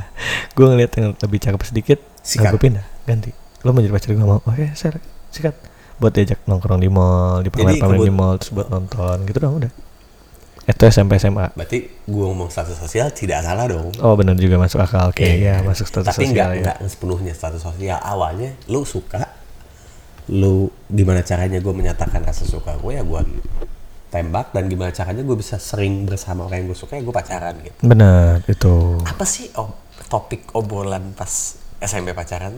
gue 0.55 0.65
ngeliat 0.65 0.91
yang 0.95 1.07
lebih 1.19 1.39
cakep 1.43 1.61
sedikit, 1.67 1.99
Sikat. 2.23 2.55
gue 2.55 2.59
pindah, 2.59 2.85
ganti. 3.03 3.35
Lo 3.67 3.75
mau 3.75 3.83
jadi 3.83 3.91
pacar 3.91 4.15
gue 4.15 4.23
mau? 4.23 4.39
Oke, 4.47 4.71
saya 4.79 4.95
sikat. 5.31 5.55
Buat 5.99 6.17
diajak 6.17 6.39
nongkrong 6.47 6.81
di 6.81 6.89
mall, 6.89 7.45
di 7.45 7.51
Jadi 7.53 7.77
pamer-pamer 7.77 7.99
di 8.07 8.13
mall, 8.13 8.35
terus 8.39 8.51
buat 8.55 8.71
nonton 8.71 9.27
gitu 9.27 9.37
dong 9.37 9.61
udah. 9.61 9.71
Itu 10.63 10.83
SMP 10.85 11.17
SMA. 11.17 11.51
Berarti 11.51 11.77
gue 12.01 12.23
ngomong 12.23 12.47
status 12.47 12.77
sosial 12.77 13.09
tidak 13.09 13.41
salah 13.41 13.65
dong. 13.65 13.89
Oh 13.97 14.13
benar 14.13 14.35
juga 14.35 14.55
masuk 14.55 14.77
akal. 14.79 15.09
Oke, 15.09 15.25
Iya. 15.25 15.57
ya 15.57 15.65
masuk 15.65 15.85
status 15.85 16.11
Tapi 16.11 16.29
sosial 16.29 16.49
nggak 16.55 16.77
ya. 16.77 16.87
sepenuhnya 16.87 17.33
status 17.33 17.59
sosial. 17.59 17.97
Awalnya 17.97 18.53
lu 18.67 18.83
suka, 18.83 19.25
lu 20.27 20.69
gimana 20.87 21.21
caranya 21.21 21.57
gue 21.57 21.71
menyatakan 21.71 22.21
rasa 22.21 22.45
suka 22.45 22.77
gue 22.77 22.93
ya 22.93 23.01
gue 23.01 23.21
tembak 24.07 24.51
dan 24.51 24.67
gimana 24.67 24.91
caranya 24.91 25.23
gue 25.23 25.33
bisa 25.33 25.55
sering 25.55 26.03
bersama 26.03 26.43
orang 26.43 26.61
yang 26.61 26.67
gue 26.67 26.77
suka 26.77 26.93
ya 26.93 27.01
gue 27.01 27.11
pacaran 27.11 27.55
gitu. 27.57 27.75
Benar 27.81 28.43
itu. 28.45 29.01
Apa 29.01 29.23
sih 29.23 29.49
ob- 29.55 29.75
topik 30.07 30.51
obrolan 30.51 31.11
pas 31.11 31.57
SMP 31.79 32.11
pacaran? 32.11 32.53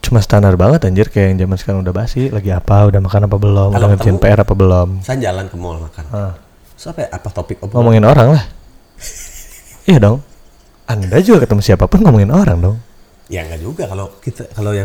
Cuma 0.00 0.20
standar 0.20 0.52
banget 0.54 0.84
anjir 0.84 1.08
kayak 1.08 1.32
yang 1.32 1.38
zaman 1.40 1.56
sekarang 1.56 1.80
udah 1.80 1.94
basi, 1.96 2.28
lagi 2.28 2.52
apa, 2.52 2.84
udah 2.84 3.00
makan 3.00 3.24
apa 3.24 3.36
belum, 3.40 3.68
Kalau 3.72 3.78
udah 3.80 3.88
ngerjain 3.96 4.18
PR 4.18 4.36
apa 4.38 4.52
belum. 4.52 4.88
Saya 5.00 5.16
jalan 5.22 5.48
ke 5.48 5.56
mall 5.56 5.80
makan. 5.80 6.04
Ah, 6.12 6.32
So 6.74 6.90
apa, 6.90 7.06
ya? 7.06 7.08
apa 7.14 7.28
topik 7.30 7.62
obrolan? 7.62 7.78
ngomongin 7.80 8.04
orang 8.04 8.28
lah. 8.34 8.44
iya 9.90 9.98
dong. 10.02 10.20
Anda 10.84 11.16
juga 11.24 11.48
ketemu 11.48 11.62
siapa 11.64 11.88
pun 11.88 12.04
ngomongin 12.04 12.30
orang 12.34 12.58
dong. 12.60 12.76
Ya 13.32 13.46
enggak 13.46 13.60
juga 13.64 13.88
kalau 13.88 14.12
kita 14.20 14.50
kalau 14.52 14.76
yang 14.76 14.84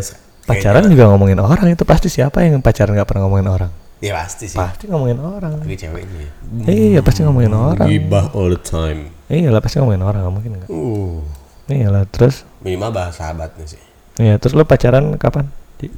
Pacaran 0.50 0.89
juga 0.89 1.05
ngomongin 1.13 1.38
orang 1.38 1.69
itu 1.69 1.86
pasti 1.86 2.10
siapa 2.10 2.41
yang 2.41 2.58
pacaran 2.65 2.98
nggak 2.98 3.05
pernah 3.05 3.29
ngomongin 3.29 3.48
orang? 3.53 3.72
Ya 4.01 4.17
pasti 4.17 4.50
sih. 4.50 4.58
Pasti 4.58 4.89
ngomongin 4.89 5.22
orang. 5.22 5.62
Ini 5.62 5.75
ceweknya. 5.77 6.19
ya. 6.25 6.31
Iya 6.65 7.00
pasti 7.05 7.22
ngomongin 7.22 7.53
orang. 7.53 7.86
Gibah 7.86 8.34
all 8.34 8.58
the 8.58 8.62
time. 8.63 9.13
Iya 9.29 9.53
lah 9.53 9.62
pasti 9.62 9.77
ngomongin 9.77 10.01
orang 10.01 10.25
nggak 10.25 10.34
mungkin 10.34 10.51
nggak. 10.58 10.69
Uh, 10.74 11.22
Iya 11.69 11.93
lah 11.93 12.03
terus. 12.10 12.50
minimal 12.65 12.89
bahas 12.89 13.22
sahabatnya 13.22 13.65
sih. 13.69 13.81
Iya 14.17 14.41
terus 14.41 14.58
lo 14.58 14.65
pacaran 14.65 15.13
kapan? 15.22 15.53
Di- 15.77 15.93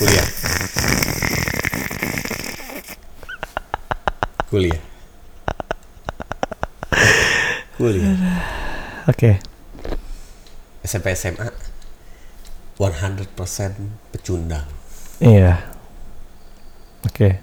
Kuliah. 0.00 0.26
Kuliah. 4.52 4.80
Kuliah. 7.74 8.14
Oke. 9.08 9.40
SMP 10.84 11.16
SMA 11.16 11.48
100% 12.76 13.34
pecundang. 14.12 14.66
Iya. 15.22 15.64
Oke. 17.08 17.40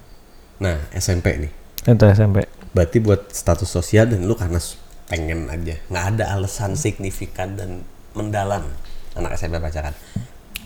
Nah, 0.61 0.77
SMP 0.93 1.41
nih. 1.41 1.51
Itu 1.89 2.05
SMP. 2.05 2.45
Berarti 2.71 2.97
buat 3.01 3.33
status 3.33 3.67
sosial 3.67 4.07
dan 4.13 4.29
lu 4.29 4.37
karena 4.37 4.61
pengen 5.09 5.49
aja. 5.49 5.75
Nggak 5.89 6.05
ada 6.15 6.23
alasan 6.37 6.77
signifikan 6.77 7.57
dan 7.57 7.83
mendalam 8.13 8.63
anak 9.17 9.35
SMP 9.35 9.57
pacaran. 9.57 9.95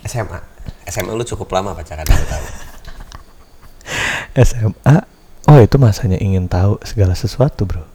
SMA. 0.05 0.39
SMA 0.91 1.11
lu 1.15 1.25
cukup 1.25 1.49
lama 1.49 1.73
pacaran 1.73 2.05
dua 2.05 2.25
tahun. 2.27 2.45
SMA. 4.51 4.97
Oh 5.45 5.57
itu 5.61 5.77
masanya 5.77 6.17
ingin 6.17 6.49
tahu 6.49 6.81
segala 6.81 7.13
sesuatu 7.13 7.69
bro. 7.69 7.85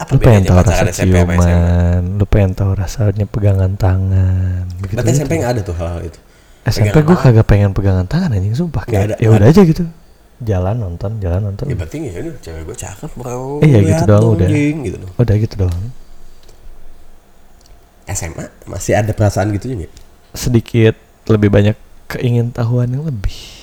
Apa 0.00 0.16
Lu 0.16 0.18
pengen 0.20 0.48
tahu 0.48 0.60
rasa 0.64 0.88
ciuman, 0.92 2.02
lu 2.16 2.24
pengen 2.24 2.52
tahu 2.56 2.72
rasanya 2.72 3.24
pegangan 3.28 3.76
tangan. 3.76 4.64
Begitu 4.80 4.96
Berarti 4.96 5.12
SMP 5.12 5.32
nggak 5.40 5.52
ada 5.56 5.60
tuh 5.60 5.76
hal-hal 5.76 6.00
itu. 6.08 6.18
SMP 6.64 6.96
gue 7.04 7.16
kagak 7.16 7.44
pengen 7.48 7.72
pegangan 7.72 8.04
tangan 8.08 8.36
anjing 8.36 8.56
sumpah 8.56 8.84
kayak 8.84 9.12
ada, 9.12 9.14
ya 9.20 9.28
udah 9.32 9.48
aja 9.48 9.60
gitu. 9.64 9.84
Jalan 10.40 10.76
nonton, 10.80 11.20
jalan 11.20 11.52
nonton. 11.52 11.68
Ya 11.68 11.76
berarti 11.76 11.96
ya 12.00 12.16
ini 12.16 12.32
cewek 12.40 12.62
gue 12.64 12.76
cakep 12.76 13.10
bro. 13.12 13.60
Iya, 13.60 13.78
Lihat 13.80 13.88
gitu 13.92 14.02
doang 14.08 14.24
udah. 14.36 14.48
gitu 14.48 14.96
dong. 14.96 15.12
Udah 15.20 15.34
gitu 15.36 15.54
doang. 15.60 15.84
SMA 18.08 18.44
masih 18.64 18.92
ada 18.96 19.12
perasaan 19.12 19.52
gitu 19.52 19.68
juga? 19.68 19.88
Sedikit 20.32 20.96
lebih 21.28 21.52
banyak 21.52 21.76
keingin-tahuan 22.08 22.88
yang 22.88 23.04
lebih. 23.04 23.59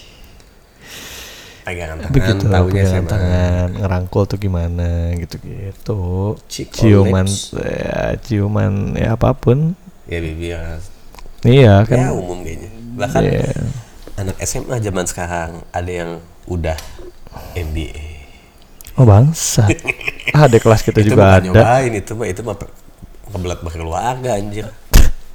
Pegangan 1.67 1.97
tangan, 1.99 2.13
Begitu 2.13 2.43
tahunya 2.45 2.71
pegangan 2.79 2.95
SMA. 2.97 3.11
tangan, 3.11 3.67
ngerangkul 3.75 4.23
tuh 4.23 4.37
gimana 4.37 4.89
gitu-gitu. 5.13 5.99
Ciuman 6.47 7.27
ya 7.53 8.15
ciuman 8.17 8.71
ya 8.93 9.13
apa 9.13 9.35
pun. 9.35 9.75
Ya 10.05 10.19
bibir. 10.19 10.79
Iya 11.43 11.83
Kan 11.83 11.91
ya 11.93 12.07
kan. 12.07 12.15
umum 12.15 12.39
kayaknya. 12.41 12.69
Bahkan 12.95 13.21
Iya. 13.21 13.51
anak 14.15 14.35
SMA 14.41 14.79
zaman 14.79 15.05
sekarang 15.05 15.51
ada 15.69 15.91
yang 15.91 16.11
udah 16.45 16.79
MBA. 17.53 18.15
Oh 18.95 19.03
bangsat. 19.03 19.67
ah, 20.33 20.47
ada 20.47 20.57
kelas 20.57 20.81
kita 20.81 21.03
itu 21.03 21.11
juga 21.11 21.37
ada. 21.37 21.45
nyobain 21.45 21.91
itu 21.93 22.11
mah 22.15 22.25
itu 22.25 22.41
mah 22.41 22.55
kebelat 23.27 23.59
berkeluarga 23.59 24.33
anjir. 24.33 24.71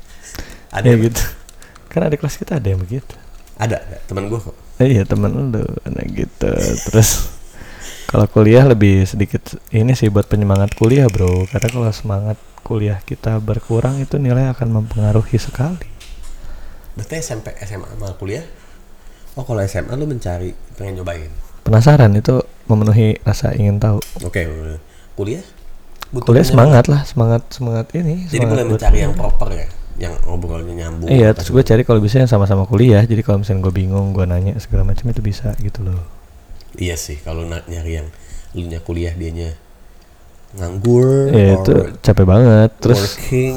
Ada 0.72 0.82
Ya 0.82 0.96
yang- 0.96 1.04
gitu. 1.06 1.22
Kan 1.86 2.02
ada 2.02 2.16
kelas 2.16 2.34
kita 2.34 2.56
ada 2.56 2.64
yang 2.64 2.80
begitu. 2.80 3.12
ada, 3.54 3.76
ada 3.78 4.00
teman 4.02 4.26
gue 4.26 4.40
kok. 4.40 4.56
Iya 4.84 5.02
teman 5.06 5.30
lu 5.32 5.62
nah 5.86 6.04
gitu. 6.06 6.52
Terus 6.90 7.30
kalau 8.06 8.28
kuliah 8.28 8.66
lebih 8.66 9.06
sedikit 9.06 9.40
ini 9.70 9.94
sih 9.94 10.12
buat 10.12 10.28
penyemangat 10.28 10.74
kuliah 10.76 11.08
bro. 11.08 11.46
Karena 11.48 11.68
kalau 11.70 11.88
semangat 11.90 12.36
kuliah 12.62 13.00
kita 13.02 13.38
berkurang 13.42 13.98
itu 13.98 14.18
nilai 14.18 14.50
akan 14.52 14.82
mempengaruhi 14.82 15.38
sekali. 15.38 15.88
Berarti 16.92 17.14
SMP, 17.18 17.56
SMA 17.64 17.88
sama 17.88 18.12
kuliah? 18.20 18.44
Oh 19.32 19.48
kalau 19.48 19.64
SMA 19.64 19.96
lu 19.96 20.04
mencari 20.04 20.52
pengen 20.76 21.00
nyobain. 21.00 21.32
penasaran 21.62 22.10
itu 22.12 22.42
memenuhi 22.66 23.22
rasa 23.22 23.54
ingin 23.54 23.78
tahu. 23.78 24.02
Oke, 24.20 24.44
kuliah? 25.14 25.40
Butuh 26.12 26.26
kuliah 26.28 26.44
semangat 26.44 26.90
lah 26.92 27.06
semangat 27.08 27.46
semangat 27.48 27.88
ini 27.96 28.26
Jadi 28.28 28.44
semangat 28.44 28.50
mulai 28.52 28.64
buat- 28.68 28.72
mencari 28.76 28.98
yang 29.00 29.14
proper 29.16 29.48
ya, 29.54 29.66
yang 30.00 30.16
ngobrolnya 30.24 30.88
nyambung. 30.88 31.08
iya 31.12 31.36
terus 31.36 31.52
gue 31.52 31.60
cari 31.60 31.82
kalau 31.84 32.00
bisa 32.00 32.20
yang 32.20 32.30
sama-sama 32.30 32.64
kuliah 32.64 33.04
jadi 33.04 33.20
kalau 33.20 33.44
misalnya 33.44 33.68
gue 33.68 33.74
bingung 33.76 34.16
gue 34.16 34.24
nanya 34.24 34.56
segala 34.56 34.88
macam 34.88 35.04
itu 35.08 35.20
bisa 35.20 35.52
gitu 35.60 35.84
loh 35.84 36.00
Iya 36.72 36.96
sih, 36.96 37.20
kalau 37.20 37.44
nyari 37.44 38.00
yang 38.00 38.08
lu 38.56 38.64
nya 38.64 38.80
kuliah 38.80 39.12
dianya 39.12 39.52
nganggur, 40.52 41.32
ya 41.32 41.56
or 41.56 41.60
itu 41.60 41.72
capek 42.00 42.24
banget 42.24 42.70
terus 42.80 43.16
working, 43.16 43.56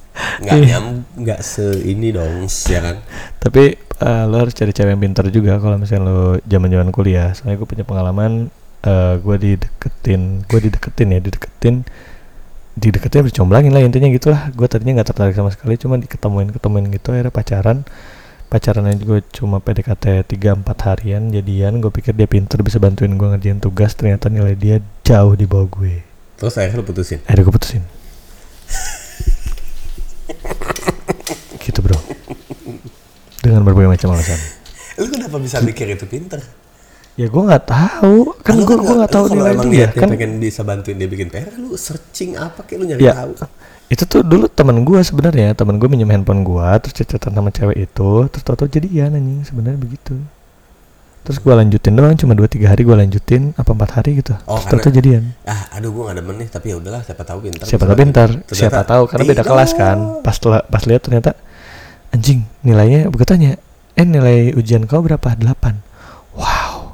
nggak 0.44 0.56
Iya. 0.56 0.64
nyam, 0.68 0.84
nggak 1.16 1.40
se 1.40 1.64
ini 1.84 2.12
dong, 2.12 2.44
ya 2.48 2.80
kan? 2.80 2.96
tapi 3.40 3.76
eh, 3.76 4.22
lo 4.28 4.36
harus 4.36 4.52
cari 4.52 4.72
cewek 4.72 4.92
yang 4.96 5.00
pintar 5.00 5.28
juga 5.28 5.56
kalau 5.60 5.76
misalnya 5.76 6.04
lo 6.08 6.18
zaman 6.44 6.68
zaman 6.68 6.88
kuliah 6.92 7.32
soalnya 7.36 7.56
gue 7.60 7.68
punya 7.68 7.84
pengalaman 7.84 8.48
eh 8.80 9.14
gue 9.20 9.36
dideketin 9.36 10.40
gue 10.48 10.60
dideketin 10.64 11.08
ya 11.12 11.20
dideketin 11.20 11.76
dideketin 12.78 13.26
dicomblangin 13.26 13.72
lah 13.74 13.82
intinya 13.82 14.06
gitulah. 14.10 14.50
Gue 14.54 14.70
tadinya 14.70 15.00
nggak 15.00 15.08
tertarik 15.10 15.34
sama 15.34 15.50
sekali 15.50 15.74
cuma 15.80 15.98
diketemuin 15.98 16.54
ketemuin 16.54 16.86
gitu 16.94 17.14
akhirnya 17.14 17.32
pacaran. 17.34 17.78
Pacarannya 18.50 18.98
juga 18.98 19.22
cuma 19.30 19.62
PDKT 19.62 20.26
3-4 20.26 20.66
harian 20.90 21.22
jadian 21.30 21.78
gue 21.78 21.90
pikir 21.94 22.18
dia 22.18 22.26
pintar 22.26 22.58
bisa 22.66 22.82
bantuin 22.82 23.14
gue 23.14 23.28
ngerjain 23.30 23.62
tugas 23.62 23.94
ternyata 23.94 24.26
nilai 24.26 24.58
dia 24.58 24.82
jauh 25.06 25.38
di 25.38 25.46
bawah 25.46 25.70
gue. 25.70 26.02
Terus 26.34 26.58
akhirnya 26.58 26.82
lu 26.82 26.86
putusin. 26.86 27.18
akhirnya 27.30 27.44
gue 27.46 27.54
putusin. 27.54 27.82
Gitu 31.62 31.78
bro. 31.78 31.98
Dengan 33.38 33.62
berbagai 33.62 33.94
macam 33.94 34.18
alasan. 34.18 34.40
Lu 34.98 35.06
kenapa 35.06 35.38
bisa 35.38 35.62
mikir 35.62 35.86
itu 35.86 36.04
pinter? 36.10 36.42
Ya 37.20 37.28
gue 37.28 37.42
nggak 37.44 37.64
tahu, 37.68 38.32
kan 38.40 38.56
gue 38.56 38.76
gue 38.80 38.94
nggak 38.96 39.12
tahu 39.12 39.24
nilai 39.36 39.52
emang 39.52 39.68
dia 39.68 39.92
niatnya 39.92 40.00
kan. 40.00 40.08
pengen 40.08 40.32
bisa 40.40 40.64
bantuin 40.64 40.96
dia 40.96 41.04
bikin 41.04 41.28
PR, 41.28 41.52
lu 41.60 41.76
searching 41.76 42.32
apa 42.40 42.64
kayak 42.64 42.78
lu 42.80 42.84
nyari 42.88 43.00
Ya, 43.04 43.12
tahu. 43.12 43.32
itu 43.92 44.02
tuh 44.08 44.24
dulu 44.24 44.48
teman 44.48 44.80
gue 44.80 45.00
sebenarnya, 45.04 45.52
teman 45.52 45.76
gue 45.76 45.84
minjem 45.84 46.08
handphone 46.08 46.40
gue, 46.40 46.68
terus 46.80 46.94
cecetan 46.96 47.36
sama 47.36 47.52
cewek 47.52 47.76
itu, 47.76 48.10
terus 48.32 48.40
tau-tau 48.40 48.64
jadian 48.64 49.12
anjing 49.12 49.44
sebenarnya 49.44 49.76
begitu. 49.76 50.16
Terus 51.20 51.36
gue 51.36 51.52
lanjutin 51.52 51.92
doang, 51.92 52.16
cuma 52.16 52.32
2-3 52.32 52.64
hari 52.64 52.80
gue 52.88 52.96
lanjutin, 52.96 53.52
apa 53.52 53.68
4 53.76 53.96
hari 54.00 54.10
gitu. 54.24 54.32
Oh, 54.48 54.56
terus 54.56 54.80
karena- 54.80 54.96
jadian. 54.96 55.22
Ah, 55.44 55.76
aduh 55.76 55.92
gua 55.92 56.16
gak 56.16 56.24
demen 56.24 56.34
nih, 56.40 56.48
tapi 56.48 56.72
ya 56.72 56.80
udahlah 56.80 57.04
siapa 57.04 57.22
tahu 57.28 57.38
pintar. 57.44 57.64
Siapa 57.68 57.84
tahu 57.84 57.96
pintar, 58.00 58.28
Ternyata 58.32 58.56
siapa 58.56 58.80
tahu 58.88 59.02
karena 59.04 59.24
beda 59.28 59.42
kelas 59.44 59.70
kan. 59.76 59.98
Pas 60.24 60.36
pas 60.40 60.82
lihat 60.88 61.02
ternyata 61.04 61.36
anjing 62.10 62.48
nilainya 62.64 63.12
gue 63.12 63.26
tanya, 63.28 63.60
"Eh 63.92 64.06
nilai 64.08 64.56
ujian 64.56 64.88
kau 64.88 65.04
berapa?" 65.04 65.36
8. 65.36 65.84
Wow. 66.32 66.89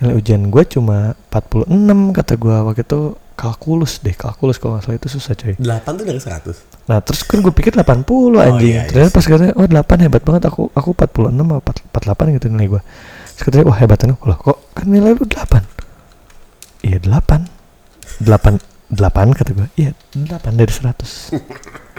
Nilai 0.00 0.14
ujian 0.16 0.48
gue 0.48 0.62
cuma 0.66 1.12
46 1.28 1.68
kata 2.10 2.32
gue 2.34 2.56
waktu 2.64 2.82
itu 2.82 3.00
kalkulus 3.36 4.00
deh, 4.00 4.12
kalkulus 4.12 4.56
kalau 4.56 4.76
nggak 4.76 4.84
salah. 4.84 4.96
Itu 4.96 5.08
susah 5.08 5.32
coy. 5.32 5.54
8 5.56 5.64
tuh 5.96 6.04
dari 6.04 6.20
100. 6.20 6.88
Nah 6.88 6.98
terus 7.00 7.20
kan 7.22 7.38
gue 7.38 7.52
pikir 7.52 7.72
80 7.72 8.04
anjing. 8.36 8.74
iya, 8.74 8.82
iya 8.82 8.88
Ternyata 8.88 9.08
sih. 9.08 9.16
pas 9.16 9.24
katanya 9.28 9.52
oh 9.54 9.66
8 9.68 10.04
hebat 10.04 10.22
banget. 10.24 10.42
Aku 10.48 10.68
aku 10.72 10.90
46 10.92 11.30
atau 11.30 11.72
48 11.92 12.36
gitu 12.36 12.46
nilai 12.48 12.68
gue 12.68 12.82
Terus 13.30 13.42
katanya 13.44 13.64
wah 13.68 13.78
hebat 13.78 14.00
anu 14.04 14.14
Loh 14.20 14.36
kok 14.36 14.58
kan 14.72 14.86
nilai 14.88 15.12
lu 15.12 15.24
8 15.24 15.64
Iya 16.80 16.98
8 17.00 18.24
8 18.24 18.60
8 18.92 19.36
kata 19.38 19.50
gue 19.54 19.68
Iya 19.76 19.92
8 20.12 20.56
dari 20.56 20.72
100 20.72 21.36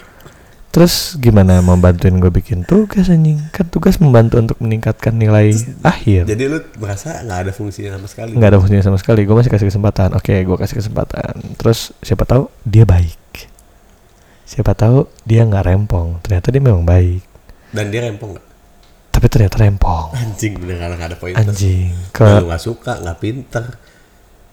Terus 0.71 1.19
gimana 1.19 1.59
mau 1.59 1.75
bantuin 1.75 2.15
gue 2.15 2.31
bikin 2.31 2.63
tugas 2.63 3.11
anjing? 3.11 3.43
Kan 3.51 3.67
tugas 3.67 3.99
membantu 3.99 4.39
untuk 4.39 4.57
meningkatkan 4.63 5.11
nilai 5.11 5.51
akhir. 5.83 6.31
Jadi 6.31 6.43
lu 6.47 6.63
merasa 6.79 7.19
nggak 7.27 7.39
ada 7.47 7.51
fungsinya 7.51 7.99
sama 7.99 8.07
sekali. 8.07 8.31
nggak 8.39 8.49
ada 8.55 8.59
fungsinya 8.63 8.83
sama 8.87 8.97
sekali. 8.97 9.27
Gue 9.27 9.35
masih 9.35 9.51
kasih 9.51 9.67
kesempatan. 9.67 10.15
Oke 10.15 10.31
gue 10.31 10.57
kasih 10.57 10.79
kesempatan. 10.79 11.59
Terus 11.59 11.91
siapa 11.99 12.23
tahu 12.23 12.47
dia 12.63 12.87
baik. 12.87 13.51
Siapa 14.47 14.71
tahu 14.71 15.11
dia 15.27 15.43
nggak 15.43 15.67
rempong. 15.67 16.23
Ternyata 16.23 16.47
dia 16.55 16.63
memang 16.63 16.87
baik. 16.87 17.21
Dan 17.75 17.91
dia 17.91 18.07
rempong 18.07 18.39
nggak? 18.39 18.47
tapi 19.21 19.37
ternyata 19.37 19.61
rempong. 19.61 20.17
Anjing 20.17 20.57
bener 20.57 20.81
nggak 20.81 21.13
ada 21.13 21.17
poin. 21.19 21.37
anjing. 21.37 21.93
Kalau 22.09 22.49
nggak 22.49 22.63
suka, 22.63 22.97
nggak 23.05 23.17
pinter. 23.21 23.77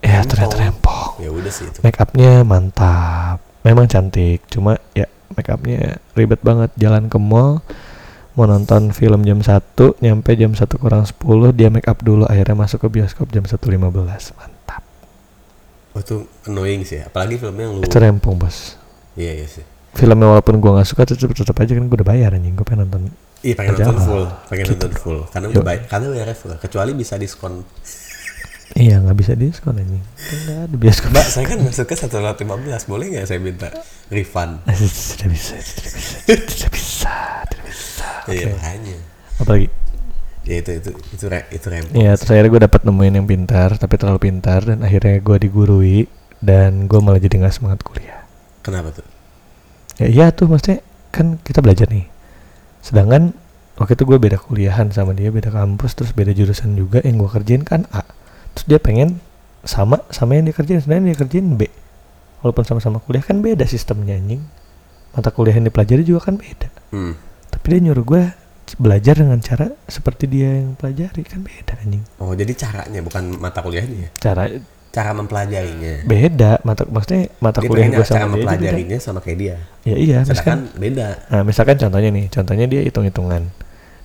ya 0.05 0.21
rempong. 0.21 0.29
ternyata 0.29 0.57
rempong. 0.61 1.13
Ya 1.25 1.31
udah 1.33 1.53
sih 1.55 1.65
itu. 1.73 1.79
make 1.81 1.97
upnya 1.97 2.45
mantap. 2.45 3.41
Memang 3.65 3.89
cantik. 3.89 4.45
Cuma 4.53 4.77
ya 4.93 5.09
make 5.35 5.49
upnya 5.49 5.97
ribet 6.13 6.41
banget 6.41 6.71
jalan 6.77 7.07
ke 7.07 7.19
mall 7.19 7.61
mau 8.33 8.47
nonton 8.47 8.95
film 8.95 9.23
jam 9.23 9.43
1 9.43 9.51
nyampe 9.99 10.31
jam 10.33 10.55
1 10.55 10.63
kurang 10.79 11.03
10 11.03 11.19
dia 11.53 11.69
make 11.69 11.85
up 11.85 11.99
dulu 11.99 12.23
akhirnya 12.25 12.55
masuk 12.55 12.87
ke 12.87 13.01
bioskop 13.01 13.29
jam 13.29 13.43
1.15 13.43 13.59
mantap 14.39 14.83
Oh 15.91 15.99
itu 15.99 16.17
annoying 16.47 16.85
sih. 16.85 17.01
Apalagi 17.01 17.41
filmnya 17.41 17.65
yang 17.67 17.81
lu. 17.81 17.83
itu 17.83 17.97
rempong 17.97 18.39
bos 18.39 18.77
Iya 19.17 19.43
iya 19.43 19.47
sih. 19.49 19.65
filmnya 19.91 20.31
walaupun 20.31 20.63
gua 20.63 20.79
nggak 20.79 20.87
suka 20.87 21.03
tetep 21.03 21.27
tetep 21.27 21.57
aja 21.57 21.73
kan 21.75 21.85
gua 21.91 21.97
udah 21.99 22.07
bayar 22.07 22.31
anjing 22.33 22.55
gua 22.55 22.63
pengen 22.63 22.87
nonton 22.87 23.03
Iya 23.39 23.55
pengen 23.55 23.75
nonton 23.75 23.99
full, 23.99 24.25
pengen 24.47 24.65
Gitu. 24.67 24.73
nonton 24.77 24.93
full. 24.95 25.19
Karena 25.31 25.47
udah 25.51 25.63
baik, 25.65 25.83
karena 25.87 26.07
udah 26.11 26.35
full. 26.35 26.55
Kecuali 26.59 26.91
bisa 26.95 27.15
diskon. 27.15 27.63
Iya 28.77 29.01
nggak 29.01 29.17
bisa 29.17 29.33
diskon 29.33 29.81
kan 29.81 29.89
nggak 29.89 30.59
ada 30.69 30.77
bioskop 30.77 31.09
Mbak, 31.15 31.27
saya 31.31 31.45
kan 31.49 31.59
masuknya 31.65 31.97
satu 31.97 32.17
ratus 32.21 32.41
lima 32.45 32.57
belas, 32.61 32.83
boleh 32.85 33.07
nggak 33.15 33.25
saya 33.25 33.41
minta 33.41 33.69
refund? 34.13 34.61
tidak 35.17 35.29
bisa 35.33 35.55
tidak 35.57 35.93
bisa 35.97 36.17
tidak 36.27 36.73
bisa 36.75 37.17
tidak 37.49 37.65
bisa 37.65 38.09
Iya 38.29 38.45
Oke. 38.45 38.53
makanya. 38.61 38.97
apalagi 39.41 39.69
Ya 40.49 40.65
itu 40.65 40.81
itu 40.81 40.91
itu 41.13 41.25
re, 41.29 41.45
itu 41.53 41.67
rempong. 41.69 41.93
Iya, 41.93 42.17
terus 42.17 42.33
akhirnya 42.33 42.51
gue 42.57 42.63
dapat 42.65 42.81
nemuin 42.89 43.15
yang 43.21 43.29
pintar, 43.29 43.69
tapi 43.77 44.01
terlalu 44.01 44.33
pintar, 44.33 44.65
dan 44.65 44.81
akhirnya 44.81 45.21
gue 45.21 45.37
digurui, 45.45 46.09
dan 46.41 46.89
gue 46.89 47.01
malah 47.05 47.21
jadi 47.21 47.37
nggak 47.37 47.53
semangat 47.53 47.85
kuliah. 47.85 48.25
Kenapa 48.65 48.97
tuh? 48.97 49.05
Ya 50.01 50.09
iya 50.09 50.27
tuh, 50.33 50.49
maksudnya 50.49 50.81
kan 51.13 51.37
kita 51.45 51.61
belajar 51.61 51.93
nih. 51.93 52.09
Sedangkan 52.81 53.37
waktu 53.77 53.93
itu 53.93 54.09
gue 54.09 54.17
beda 54.17 54.41
kuliahan 54.41 54.89
sama 54.89 55.13
dia, 55.13 55.29
beda 55.29 55.53
kampus, 55.53 55.93
terus 55.93 56.17
beda 56.17 56.33
jurusan 56.33 56.73
juga. 56.81 57.05
Yang 57.05 57.29
gue 57.29 57.31
kerjain 57.37 57.63
kan 57.69 57.85
A. 57.93 58.09
Terus 58.59 58.67
dia 58.67 58.81
pengen 58.81 59.23
sama 59.62 60.03
sama 60.11 60.35
yang 60.35 60.45
dia 60.45 60.53
kerjain, 60.53 60.83
sebenarnya 60.83 61.15
dia 61.15 61.19
kerjain 61.21 61.47
B. 61.55 61.71
Walaupun 62.38 62.65
sama-sama 62.65 62.99
kuliah 62.99 63.23
kan 63.23 63.38
beda 63.38 63.62
sistemnya 63.65 64.15
anjing. 64.15 64.43
Mata 65.11 65.31
kuliah 65.31 65.55
yang 65.55 65.67
dipelajari 65.67 66.03
juga 66.03 66.27
kan 66.27 66.35
beda. 66.35 66.67
Hmm. 66.91 67.15
Tapi 67.49 67.65
dia 67.69 67.81
nyuruh 67.81 68.03
gue 68.03 68.23
belajar 68.75 69.15
dengan 69.15 69.38
cara 69.38 69.71
seperti 69.87 70.27
dia 70.27 70.59
yang 70.59 70.75
pelajari 70.75 71.23
kan 71.23 71.41
beda 71.41 71.79
anjing 71.79 72.03
Oh, 72.19 72.35
jadi 72.35 72.53
caranya 72.53 73.00
bukan 73.00 73.38
mata 73.38 73.62
kuliahnya 73.62 73.97
ya? 73.97 74.11
cara 74.12 74.45
Cara 74.88 75.15
mempelajarinya. 75.15 76.05
beda 76.05 76.61
mata 76.62 76.85
maksudnya 76.85 77.33
mata 77.38 77.61
Dia 77.61 77.69
kuliah 77.69 77.87
pengennya 77.87 77.97
gue 77.97 78.05
cara 78.05 78.19
sama 78.19 78.27
dia 78.27 78.29
beda. 78.35 78.45
mempelajarinya 78.50 78.99
sama 78.99 79.19
kayak 79.23 79.38
dia. 79.38 79.57
ya 79.85 79.97
iya 79.97 80.19
misalkan 80.21 80.59
beda. 80.75 81.07
nah 81.29 81.43
misalkan 81.43 81.77
contohnya 81.79 82.11
nih 82.11 82.27
contohnya 82.29 82.67
dia 82.67 82.81
hitung 82.83 83.05
hitungan 83.05 83.43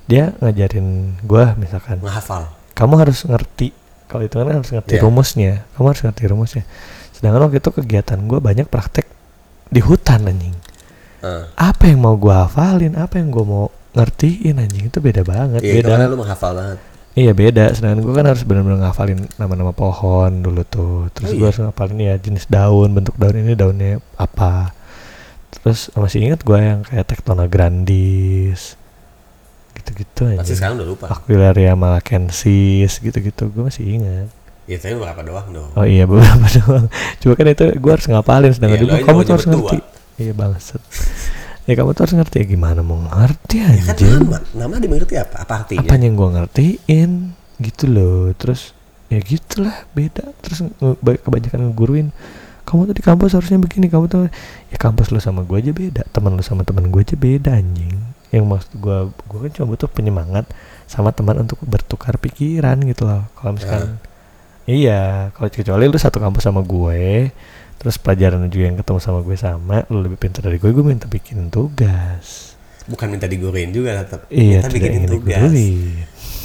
dia 0.05 0.23
ngajarin 0.39 0.87
gue 1.19 1.45
misalkan 1.57 1.97
Menghafal. 1.99 2.43
kamu 2.71 2.93
harus 2.95 3.19
ngerti 3.21 3.67
kalau 4.13 4.23
hitungan 4.23 4.45
kan 4.45 4.55
harus 4.61 4.69
ngerti 4.71 4.93
Iya. 4.93 5.01
rumusnya. 5.01 5.51
Kamu 5.73 5.85
harus 5.89 6.01
ngerti 6.01 6.23
rumusnya. 6.29 6.63
Sedangkan 7.09 7.41
waktu 7.41 7.57
itu 7.57 7.69
kegiatan 7.73 8.19
gue 8.21 8.37
banyak 8.37 8.67
praktek 8.67 9.09
di 9.67 9.81
hutan 9.81 10.21
anjing. 10.23 10.53
Eh. 11.19 11.43
apa 11.55 11.87
yang 11.87 11.97
mau 11.97 12.13
gue 12.13 12.29
hafalin? 12.29 12.93
Apa 12.93 13.15
yang 13.15 13.31
gue 13.31 13.41
mau 13.41 13.71
ngertiin 13.91 14.59
anjing? 14.59 14.91
Itu 14.91 14.99
beda 14.99 15.23
banget 15.23 15.59
itu 15.59 15.79
beda. 15.79 15.89
karena 15.89 16.05
lu 16.05 16.19
menghafal 16.19 16.51
banget. 16.51 16.77
iya 17.13 17.31
beda. 17.31 17.71
Sedangkan 17.71 18.03
gue 18.03 18.13
kan 18.13 18.25
harus 18.25 18.43
benar-benar 18.43 18.79
ngafalin 18.83 19.23
nama-nama 19.35 19.71
pohon 19.71 20.29
dulu 20.39 20.61
tuh. 20.63 21.07
Terus 21.09 21.31
Oh, 21.31 21.33
gue 21.33 21.39
iya? 21.39 21.49
harus 21.49 21.61
ngafalin 21.63 21.97
ya 21.97 22.15
jenis 22.17 22.45
daun 22.45 22.91
bentuk 22.91 23.15
daun 23.15 23.33
ini 23.33 23.55
daunnya 23.55 23.97
apa. 24.13 24.75
Terus 25.49 25.87
masih 25.95 26.27
ingat 26.27 26.43
gue 26.43 26.59
yang 26.59 26.83
kayak 26.83 27.07
tektona 27.07 27.47
grandis 27.47 28.75
gitu-gitu 29.93 30.21
aja 30.25 30.41
Pasti 30.41 30.57
sekarang 30.57 30.81
udah 30.81 30.87
lupa. 30.89 31.05
Aquilaria 31.07 31.77
malacensis 31.77 32.97
gitu-gitu. 32.97 33.47
Gue 33.47 33.69
masih 33.69 33.85
ingat. 33.85 34.27
Ya, 34.63 34.79
tapi 34.79 34.95
berapa 34.95 35.21
doang 35.21 35.47
dong. 35.51 35.69
oh 35.75 35.85
iya 35.85 36.09
beberapa 36.09 36.47
doang. 36.57 36.85
Cuma 37.19 37.33
kan 37.35 37.45
itu 37.45 37.65
gue 37.69 37.91
harus 37.91 38.07
ngapalin 38.07 38.49
sedangkan 38.49 38.75
Iya, 38.75 38.83
dulu. 38.83 38.91
aja 38.91 39.03
kamu 39.05 39.19
tuh 39.21 39.33
harus 39.35 39.47
ngerti. 39.47 39.77
iya 40.17 40.33
bangsat. 40.33 40.81
Ya 41.63 41.79
kamu 41.79 41.95
tuh 41.95 42.01
harus 42.03 42.15
ngerti. 42.19 42.35
Ya 42.43 42.45
gimana 42.49 42.83
mau 42.83 42.99
ngerti 42.99 43.55
Ya 43.63 43.71
kan 43.87 43.95
nama. 43.95 44.37
Nama 44.51 44.73
dimengerti 44.79 45.15
apa? 45.15 45.47
Apa 45.47 45.53
artinya? 45.63 45.87
apa 45.87 45.95
yang 45.95 46.15
gue 46.15 46.29
ngertiin? 46.35 47.09
Gitu 47.55 47.83
loh. 47.87 48.35
Terus 48.35 48.75
ya 49.07 49.19
gitulah 49.23 49.87
beda. 49.95 50.27
Terus 50.43 50.59
kebanyakan 51.23 51.71
ngeguruin 51.71 52.07
kamu 52.63 52.87
tuh 52.87 52.95
di 52.95 53.03
kampus 53.03 53.35
harusnya 53.35 53.59
begini 53.59 53.87
kamu 53.87 54.07
tuh 54.07 54.23
ya 54.71 54.77
kampus 54.79 55.11
lu 55.11 55.19
sama 55.19 55.43
gue 55.43 55.55
aja 55.55 55.71
beda. 55.71 56.03
Teman 56.11 56.35
lu 56.35 56.43
sama 56.43 56.63
teman 56.63 56.87
gue 56.87 56.99
aja 56.99 57.15
beda 57.15 57.55
anjing 57.55 57.95
yang 58.33 58.49
maksud 58.49 58.73
gue 58.75 58.97
gue 59.13 59.39
kan 59.45 59.51
cuma 59.53 59.65
butuh 59.77 59.85
penyemangat 59.87 60.49
sama 60.89 61.13
teman 61.13 61.45
untuk 61.45 61.61
bertukar 61.61 62.17
pikiran 62.17 62.81
gitu 62.83 63.05
loh 63.05 63.29
kalau 63.37 63.53
misalkan 63.53 64.01
iya 64.65 65.29
kalau 65.37 65.53
kecuali 65.53 65.85
lu 65.85 65.95
satu 65.95 66.17
kampus 66.17 66.49
sama 66.49 66.65
gue 66.65 67.29
terus 67.77 67.99
pelajaran 68.01 68.47
juga 68.49 68.65
yang 68.73 68.77
ketemu 68.81 68.99
sama 68.99 69.19
gue 69.21 69.35
sama 69.37 69.85
lu 69.91 70.01
lebih 70.01 70.17
pintar 70.17 70.41
dari 70.41 70.57
gue 70.57 70.71
gue 70.71 70.81
minta 70.83 71.05
bikin 71.05 71.53
tugas 71.53 72.51
Bukan 72.83 73.15
minta 73.15 73.31
diguruin 73.31 73.71
juga 73.71 74.03
tetap. 74.03 74.27
iya 74.27 74.59
minta 74.59 74.75
ingin 74.75 75.07
tugas. 75.07 75.39
diguruin 75.39 76.03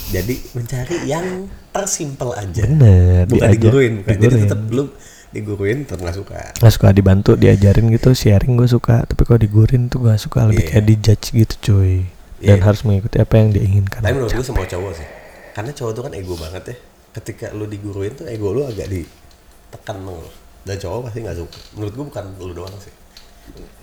Jadi 0.08 0.34
mencari 0.54 0.96
yang 1.04 1.26
tersimpel 1.68 2.30
aja. 2.32 2.62
bener 2.62 3.26
Bukan 3.26 3.48
diguruin, 3.50 3.92
bukan. 4.00 4.12
Jadi 4.14 4.22
diguruin. 4.22 4.42
tetap 4.46 4.60
lu 4.70 4.84
diguruin 5.28 5.84
tetap 5.84 6.00
nggak 6.00 6.16
suka. 6.16 6.38
nggak 6.56 6.72
suka 6.72 6.88
dibantu 6.90 7.30
diajarin 7.36 7.92
gitu 7.92 8.10
sharing 8.12 8.56
gue 8.56 8.64
suka 8.64 9.04
tapi 9.04 9.22
kalau 9.22 9.36
digurin 9.36 9.86
tuh 9.86 10.00
gak 10.02 10.16
suka 10.16 10.48
lebih 10.48 10.64
Iya. 10.64 10.70
kayak 10.72 10.84
dijudge 10.88 11.26
gitu 11.36 11.54
cuy 11.60 11.94
dan 12.40 12.56
Iya. 12.56 12.64
harus 12.64 12.80
mengikuti 12.82 13.16
apa 13.18 13.34
yang 13.36 13.48
dia 13.50 13.62
inginkan 13.62 14.00
Tapi 14.00 14.14
menurut 14.14 14.32
gue 14.32 14.40
semua 14.40 14.64
cowok 14.64 14.92
sih. 14.94 15.08
Karena 15.52 15.70
cowok 15.70 15.92
tuh 15.92 16.02
kan 16.06 16.12
ego 16.14 16.34
banget 16.34 16.62
ya. 16.64 16.76
Ketika 17.12 17.50
lu 17.50 17.66
diguruin 17.66 18.14
tuh 18.14 18.24
ego 18.24 18.54
lu 18.54 18.62
agak 18.62 18.86
ditekan 18.86 19.98
dong. 20.00 20.22
Dan 20.62 20.76
cowok 20.78 21.10
pasti 21.10 21.18
nggak 21.20 21.36
suka. 21.36 21.58
Menurut 21.74 21.92
gue 21.92 22.04
bukan 22.06 22.24
lu 22.38 22.52
doang 22.54 22.76
sih. 22.78 22.94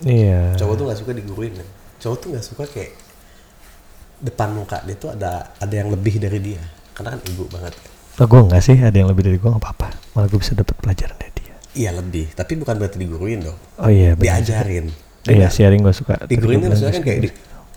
iya 0.02 0.56
Cowok 0.56 0.74
tuh 0.74 0.84
nggak 0.88 0.98
suka 0.98 1.12
diguruin 1.12 1.52
kan. 1.52 1.68
Cowok 2.00 2.16
tuh 2.16 2.28
nggak 2.32 2.44
suka 2.44 2.64
kayak 2.66 2.92
depan 4.18 4.48
muka 4.50 4.80
dia 4.82 4.96
tuh 4.96 5.12
ada 5.12 5.52
ada 5.54 5.74
yang 5.74 5.92
lebih 5.92 6.16
dari 6.16 6.40
dia. 6.40 6.62
Karena 6.90 7.12
kan 7.12 7.20
ego 7.22 7.44
banget 7.46 7.76
kan. 7.76 7.90
oh, 8.16 8.26
gue 8.26 8.40
nggak 8.48 8.62
sih 8.64 8.76
ada 8.80 8.96
yang 8.96 9.12
lebih 9.12 9.22
dari 9.22 9.36
gue 9.36 9.44
nggak 9.44 9.60
apa-apa 9.60 9.92
malah 10.16 10.24
gue 10.26 10.40
bisa 10.40 10.56
dapat 10.56 10.72
pelajaran 10.80 11.12
dari 11.20 11.35
Iya 11.76 11.92
lebih, 11.92 12.32
tapi 12.32 12.56
bukan 12.56 12.74
berarti 12.80 12.96
diguruin 12.96 13.44
dong. 13.44 13.58
oh 13.76 13.90
iya 13.92 14.16
benar 14.16 14.40
Diajarin. 14.40 14.86
iya 15.28 15.48
sharing 15.52 15.84
gue 15.84 15.92
suka 15.92 16.16
Diguruin 16.24 16.64
kan 16.64 16.72
maksudnya 16.72 16.96
kan 16.96 17.04
kayak 17.04 17.20
di, 17.20 17.28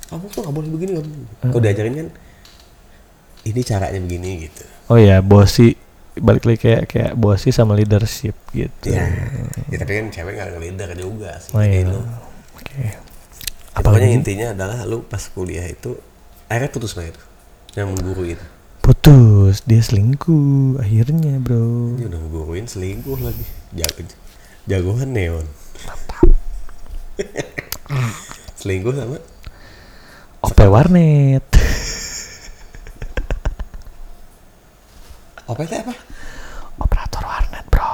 kamu 0.07 0.25
tuh 0.31 0.39
nggak 0.41 0.55
boleh 0.55 0.69
begini, 0.71 0.89
nggak 0.95 1.05
boleh. 1.05 1.27
Kalau 1.43 1.61
diajarin 1.61 1.93
kan 1.95 2.07
ini 3.41 3.61
caranya 3.63 3.99
begini 3.99 4.29
gitu. 4.45 4.63
oh 4.87 4.97
iya 4.97 5.19
bosi 5.19 5.75
balik 6.15 6.43
lagi 6.43 6.59
kayak 6.59 6.83
kayak 6.87 7.11
bosi 7.15 7.49
sama 7.49 7.75
leadership 7.75 8.35
gitu 8.51 8.91
Ya, 8.91 9.07
ya 9.67 9.77
tapi 9.79 9.91
kan 9.95 10.05
cewek 10.11 10.33
nggak 10.35 10.49
ngelider 10.55 10.89
juga 10.95 11.39
sih. 11.39 11.51
oh 11.51 11.63
iya 11.63 11.87
oke 11.89 12.75
Ya, 12.75 12.95
apa 13.73 13.85
pokoknya 13.85 14.07
lagi 14.07 14.17
intinya 14.19 14.47
adalah 14.51 14.79
lu 14.83 15.03
pas 15.03 15.23
kuliah 15.27 15.63
itu 15.63 15.95
akhirnya 16.47 16.69
putus 16.69 16.95
mah 16.95 17.07
itu 17.07 17.21
yang 17.75 17.91
mengguruin. 17.93 18.39
Putus 18.89 19.61
dia 19.69 19.85
selingkuh 19.85 20.81
akhirnya 20.81 21.37
bro 21.37 21.93
Ini 21.93 22.09
udah 22.09 22.19
mengguruin 22.25 22.65
selingkuh 22.65 23.21
lagi. 23.21 23.45
Jago, 23.77 24.01
jagoan 24.65 25.13
neon. 25.13 25.45
selingkuh 28.57 28.89
sama 28.97 29.21
OP 30.41 30.57
warnet 30.73 31.45
apa 35.45 35.59
itu 35.69 35.75
apa? 35.85 35.93
operator 36.81 37.23
warnet 37.29 37.65
bro 37.69 37.93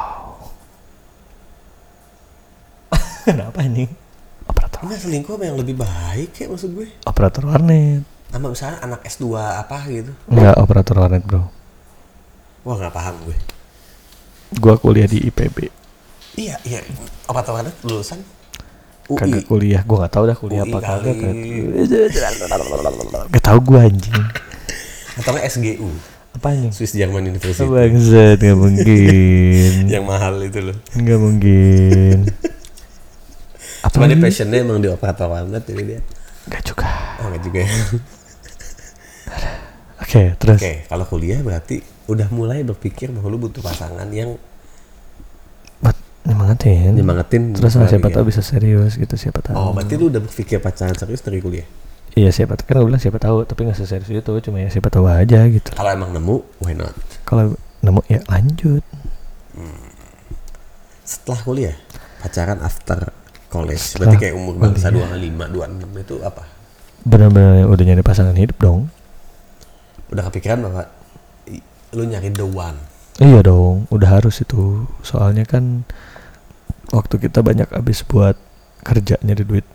kenapa 3.28 3.68
nih 3.68 3.92
operator 4.48 4.80
Enggak 4.80 5.04
selingkuh 5.04 5.36
sama 5.36 5.44
yang 5.44 5.60
lebih 5.60 5.76
baik 5.76 6.32
kayak 6.32 6.56
maksud 6.56 6.72
gue. 6.72 6.88
operator 7.04 7.44
warnet 7.52 8.14
Sama 8.28 8.48
misalnya 8.48 8.78
anak 8.80 9.02
S2 9.04 9.26
apa 9.34 9.78
gitu. 9.86 10.12
enggak 10.28 10.56
operator 10.56 10.96
warnet 10.98 11.22
bro 11.22 11.48
Wah 12.62 12.76
nggak 12.76 12.92
paham 12.92 13.16
gue. 13.24 13.38
gua 14.56 14.76
kuliah 14.76 15.06
di 15.06 15.22
IPB 15.24 15.70
Iya, 16.36 16.60
iya. 16.62 16.80
Tau 17.24 17.34
kan 17.36 17.70
lulusan 17.82 18.20
UI. 19.06 19.18
kagak 19.18 19.46
kuliah 19.46 19.82
gua 19.82 20.04
nggak 20.04 20.14
tahu 20.14 20.24
dah 20.26 20.36
kuliah 20.36 20.62
UI 20.62 20.68
apa 20.68 20.78
kagak 20.82 21.16
gak 23.28 23.44
tahu 23.44 23.60
gua 23.64 23.80
anjing 23.84 24.18
Atau 25.16 25.38
SGU. 25.38 25.90
apa 26.34 26.52
anjing 26.52 26.68
Swiss 26.70 26.92
German 26.92 27.24
University. 27.24 27.64
bangsat 27.64 28.38
nggak 28.38 28.58
mungkin 28.58 29.72
yang 29.94 30.04
mahal 30.04 30.36
itu 30.40 30.60
loh. 30.60 30.76
nggak 30.92 31.16
mungkin 31.18 32.18
apa 33.80 33.94
Cuma 33.94 34.06
dia 34.06 34.18
passionnya 34.18 34.58
emang 34.60 34.78
di 34.78 34.90
operator 34.90 35.30
warnet 35.30 35.64
jadi 35.64 35.84
dia. 35.86 36.00
nggak 36.46 36.62
juga 36.66 36.90
Oh 37.16 37.32
nggak 37.32 37.44
juga 37.44 37.60
ya. 37.62 37.72
Oke 40.15 40.39
terus 40.39 40.58
Oke, 40.58 40.73
kalau 40.86 41.04
kuliah 41.06 41.39
berarti 41.39 41.75
udah 42.08 42.32
mulai 42.32 42.63
berpikir 42.63 43.12
bahwa 43.12 43.28
lu 43.28 43.38
butuh 43.38 43.60
pasangan 43.60 44.08
yang 44.10 44.39
buat 45.78 45.97
nyemangatin 46.23 46.95
nyemangatin. 46.95 47.51
terus 47.51 47.75
misalnya 47.75 47.91
siapa 47.91 48.08
tahu 48.10 48.23
bisa 48.25 48.39
serius 48.39 48.95
gitu 48.95 49.12
siapa 49.13 49.43
tahu 49.43 49.54
Oh, 49.54 49.69
berarti 49.69 49.93
lu 49.93 50.08
udah 50.08 50.21
berpikir 50.21 50.58
pacaran 50.58 50.95
serius 50.95 51.19
dari 51.19 51.38
kuliah. 51.38 51.67
iya 52.13 52.32
siapa 52.32 52.56
kan 52.56 52.80
gue 52.80 52.88
bilang 52.88 52.97
siapa 52.97 53.19
tahu 53.19 53.43
tapi 53.43 53.67
nggak 53.67 53.75
seserius 53.75 54.08
itu 54.08 54.32
cuma 54.41 54.58
ya 54.58 54.71
siapa 54.71 54.88
tahu 54.88 55.04
aja 55.04 55.43
gitu 55.45 55.69
Kalau 55.69 55.91
emang 55.91 56.10
nemu, 56.10 56.36
why 56.63 56.71
not? 56.71 56.95
kalau 57.23 57.51
nemu 57.82 57.99
ya 58.08 58.23
lanjut 58.25 58.82
Setelah 61.06 61.38
kuliah, 61.39 61.75
pacaran 62.17 62.58
after 62.60 63.13
college. 63.47 63.78
Setelah 63.78 64.10
berarti 64.10 64.25
kayak 64.25 64.36
umur 64.36 64.58
bangsa 64.58 64.89
kuliah. 64.89 65.13
25, 65.13 65.93
26 65.93 66.01
itu 66.01 66.15
apa? 66.21 66.43
benar-benar 67.06 67.69
udah 67.69 67.84
nyari 67.86 68.01
pasangan 68.01 68.34
hidup 68.34 68.58
dong 68.58 68.89
Udah 70.08 70.24
kepikiran 70.26 70.62
bahwa 70.62 70.84
lu 71.91 72.04
nyari 72.04 72.30
the 72.30 72.44
one. 72.44 72.76
iya 73.15 73.39
dong 73.39 73.88
udah 73.88 74.20
harus 74.20 74.39
itu. 74.39 74.84
Soalnya 75.02 75.44
kan 75.44 75.88
waktu 76.89 77.15
kita 77.18 77.39
banyak 77.39 77.72
habis 77.72 78.04
buat 78.04 78.36
kerja 78.82 79.15
nyari 79.22 79.44
duit. 79.44 79.65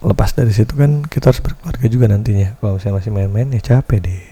Lepas 0.00 0.34
dari 0.34 0.50
situ 0.50 0.74
kan 0.74 1.00
kita 1.02 1.30
harus 1.30 1.38
berkeluarga 1.38 1.86
juga 1.86 2.06
nantinya. 2.06 2.58
Kalau 2.58 2.76
misalnya 2.76 2.98
masih 2.98 3.10
main-main 3.10 3.48
ya 3.48 3.62
capek 3.62 3.98
deh. 4.00 4.22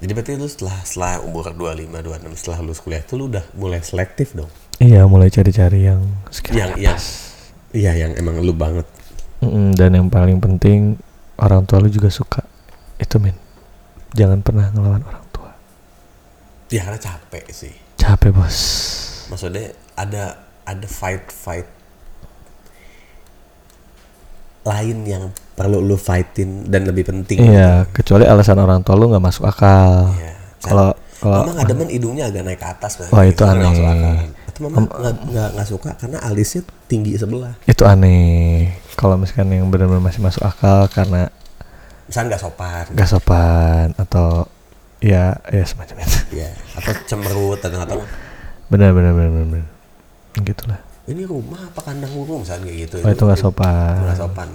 Jadi 0.00 0.10
berarti 0.10 0.32
lu 0.34 0.48
setelah 0.48 0.80
setelah 0.80 1.12
umur 1.20 1.52
25, 1.52 1.90
26 1.92 2.32
setelah 2.34 2.58
lulus 2.62 2.80
kuliah 2.80 3.02
tuh 3.02 3.20
lu 3.20 3.28
udah 3.28 3.44
mulai 3.52 3.82
selektif 3.82 4.32
dong. 4.32 4.48
iya 4.80 5.04
mulai 5.04 5.28
cari-cari 5.28 5.84
yang 5.84 6.00
Yang- 6.48 6.80
yang- 6.80 7.02
Iya, 7.70 7.92
yang 7.94 8.12
emang 8.16 8.40
lu 8.40 8.50
banget. 8.50 8.82
Mm-mm, 9.38 9.76
dan 9.76 9.94
yang 9.94 10.08
paling 10.08 10.40
penting 10.40 10.98
orang 11.36 11.62
tua 11.62 11.78
lu 11.78 11.86
juga 11.86 12.08
suka. 12.08 12.42
Itu 12.96 13.20
men 13.20 13.36
jangan 14.12 14.40
pernah 14.40 14.66
ngelawan 14.68 15.02
orang 15.02 15.26
tua 15.28 15.50
Ya 16.68 16.82
karena 16.82 16.98
capek 16.98 17.44
sih. 17.50 17.74
capek 17.96 18.30
bos 18.30 18.58
Maksudnya 19.26 19.70
ada 19.94 20.36
ada 20.62 20.86
fight 20.86 21.26
fight 21.26 21.66
lain 24.60 24.98
yang 25.02 25.24
perlu 25.50 25.80
lu 25.80 25.96
fightin 25.96 26.64
dan 26.64 26.84
lebih 26.84 27.04
penting. 27.04 27.40
iya 27.40 27.88
kecuali 27.88 28.22
alasan 28.22 28.56
orang 28.56 28.80
tua 28.80 28.94
lu 28.94 29.08
nggak 29.08 29.24
masuk 29.24 29.44
akal 29.44 30.12
Iya. 30.12 30.34
kalau 30.60 30.88
kalau 31.16 31.44
Mama 31.44 31.52
nggak 31.54 31.68
demen 31.68 31.88
hidungnya 31.90 32.24
agak 32.26 32.42
naik 32.42 32.56
ke 32.56 32.64
atas 32.66 32.92
kan. 32.96 33.08
Wah, 33.12 33.24
itu 33.24 33.36
kan 33.38 33.52
aneh. 33.52 33.76
akal. 33.76 34.14
Atau 34.46 34.60
mama 34.64 34.80
nggak 35.28 35.48
nggak 35.52 35.68
suka 35.68 35.90
karena 35.94 36.16
alisnya 36.20 36.60
tinggi 36.86 37.12
sebelah. 37.14 37.52
itu 37.62 37.82
aneh 37.84 38.68
kalau 38.96 39.16
misalkan 39.16 39.48
yang 39.50 39.68
benar-benar 39.68 40.00
masih 40.02 40.20
masuk 40.20 40.40
akal 40.42 40.88
karena 40.88 41.28
misalnya 42.10 42.34
nggak 42.34 42.42
sopan. 42.42 42.84
Gak 42.98 43.08
sopan 43.08 43.86
atau 43.94 44.50
ya 44.98 45.38
ya 45.46 45.62
semacam 45.62 46.02
itu. 46.02 46.42
Ya 46.42 46.50
atau 46.74 46.92
cemberut 47.06 47.62
atau 47.62 47.78
atau 47.78 48.02
benar 48.66 48.90
benar 48.90 49.14
benar 49.14 49.30
benar, 49.30 49.46
benar. 49.46 49.68
gitulah. 50.42 50.80
Ini 51.06 51.22
rumah 51.26 51.70
apa 51.70 51.80
kandang 51.86 52.10
burung 52.10 52.42
misalnya 52.42 52.66
kayak 52.66 52.78
gitu. 52.90 52.94
Oh 53.06 53.10
itu 53.14 53.22
nggak 53.22 53.40
sopan. 53.40 53.94
nggak 54.02 54.18
sopan. 54.18 54.48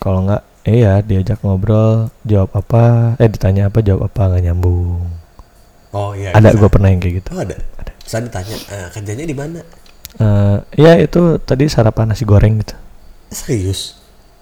Kalau 0.00 0.18
nggak 0.24 0.42
iya 0.64 1.04
diajak 1.04 1.44
ngobrol 1.44 2.08
jawab 2.24 2.56
apa 2.56 3.14
eh 3.20 3.28
ditanya 3.28 3.68
apa 3.68 3.84
jawab 3.84 4.08
apa 4.08 4.22
nggak 4.32 4.42
nyambung. 4.48 5.04
Oh 5.92 6.16
iya 6.16 6.32
ada 6.32 6.56
gue 6.56 6.68
pernah 6.72 6.88
yang 6.88 7.04
kayak 7.04 7.20
gitu. 7.20 7.28
Oh 7.36 7.44
ada? 7.44 7.56
Ada. 7.76 7.92
Saya 8.08 8.24
ditanya 8.24 8.56
"Eh, 8.72 8.88
kerjanya 8.96 9.24
di 9.28 9.36
mana? 9.36 9.60
Eh 10.16 10.56
ya 10.80 10.96
itu 10.96 11.36
tadi 11.44 11.68
sarapan 11.68 12.16
nasi 12.16 12.24
goreng 12.24 12.64
gitu. 12.64 12.76
Serius 13.28 13.97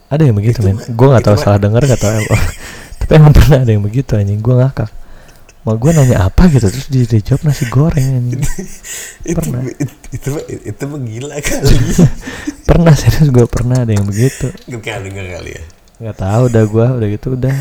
ada 0.06 0.22
yang 0.22 0.34
begitu 0.34 0.62
Itu 0.62 0.66
men. 0.66 0.76
gue 0.78 1.06
nggak 1.08 1.22
itu 1.22 1.28
tahu 1.28 1.36
salah 1.36 1.58
dengar 1.58 1.82
nggak 1.82 1.98
tahu 1.98 2.12
apa. 2.14 2.36
Tapi 3.02 3.12
emang 3.14 3.32
pernah 3.34 3.58
ada 3.62 3.70
yang 3.70 3.82
begitu 3.82 4.12
anjing. 4.14 4.38
Gue 4.38 4.54
ngakak. 4.54 4.90
Mau 5.62 5.74
gue 5.74 5.90
nanya 5.90 6.30
apa 6.30 6.46
gitu 6.46 6.70
terus 6.70 6.86
dia, 6.86 7.02
dia 7.04 7.18
jawab 7.20 7.42
nasi 7.42 7.66
goreng 7.66 8.06
anjing. 8.14 8.38
Itu 9.26 9.34
Pernah. 9.34 9.60
itu 9.66 9.90
itu 10.14 10.28
itu 10.62 10.82
mah 10.86 11.00
gila 11.02 11.36
kali. 11.42 11.74
Pernah 12.70 12.94
serius 12.94 13.28
gue 13.28 13.46
pernah 13.46 13.82
ada 13.82 13.90
yang 13.90 14.06
begitu. 14.06 14.54
Gue 14.64 14.78
kayak 14.78 15.02
denger 15.06 15.26
kali 15.38 15.50
ya? 15.58 15.62
Nggak 15.98 16.16
tahu 16.18 16.42
udah 16.46 16.62
gue 16.64 16.86
udah 17.02 17.08
gitu 17.10 17.28
udah. 17.34 17.56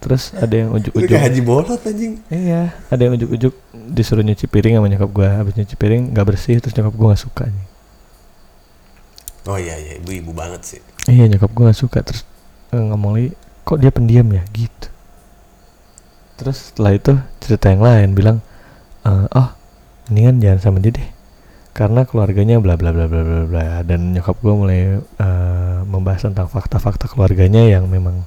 Terus 0.00 0.32
ada 0.32 0.52
yang 0.52 0.68
ujuk-ujuk. 0.72 1.08
Kayak 1.08 1.24
haji 1.28 1.40
bolot 1.40 1.80
anjing. 1.80 2.12
Iya 2.28 2.72
ada 2.88 3.00
yang 3.00 3.16
ujuk-ujuk 3.16 3.52
disuruh 3.92 4.24
nyuci 4.24 4.48
piring 4.48 4.76
sama 4.76 4.88
nyokap 4.88 5.10
gue 5.12 5.28
habis 5.28 5.52
nyuci 5.54 5.76
piring 5.76 6.02
nggak 6.12 6.24
bersih 6.24 6.56
terus 6.56 6.72
nyokap 6.72 6.92
gue 6.92 7.06
nggak 7.08 7.20
suka 7.20 7.44
nih 7.44 7.66
oh 9.44 9.58
iya 9.60 9.76
iya. 9.76 9.92
Ibu 10.00 10.10
ibu 10.14 10.32
banget 10.32 10.60
sih 10.64 10.80
iya 11.06 11.24
nyokap 11.28 11.50
gue 11.52 11.62
nggak 11.68 11.78
suka 11.78 11.98
terus 12.00 12.22
eh, 12.72 12.80
ngomong 12.80 13.10
lagi 13.16 13.30
kok 13.64 13.78
dia 13.80 13.90
pendiam 13.92 14.28
ya? 14.28 14.42
Gitu. 14.52 14.88
Terus 16.34 16.72
setelah 16.72 16.92
itu 16.96 17.12
cerita 17.38 17.70
yang 17.70 17.82
lain 17.84 18.08
bilang 18.12 18.38
"Eh, 19.04 19.26
oh 19.30 19.48
mendingan 20.08 20.40
jangan 20.42 20.60
sama 20.60 20.78
dia 20.80 20.92
deh 20.92 21.08
karena 21.74 22.06
keluarganya 22.06 22.62
bla 22.62 22.78
bla 22.78 22.94
bla 22.94 23.06
bla 23.10 23.22
bla 23.24 23.42
bla. 23.46 23.66
Dan 23.82 24.14
nyokap 24.14 24.36
gue 24.38 24.54
mulai 24.54 24.80
eh, 25.00 25.78
membahas 25.84 26.26
tentang 26.26 26.46
fakta-fakta 26.46 27.10
keluarganya 27.10 27.66
yang 27.66 27.88
memang 27.90 28.24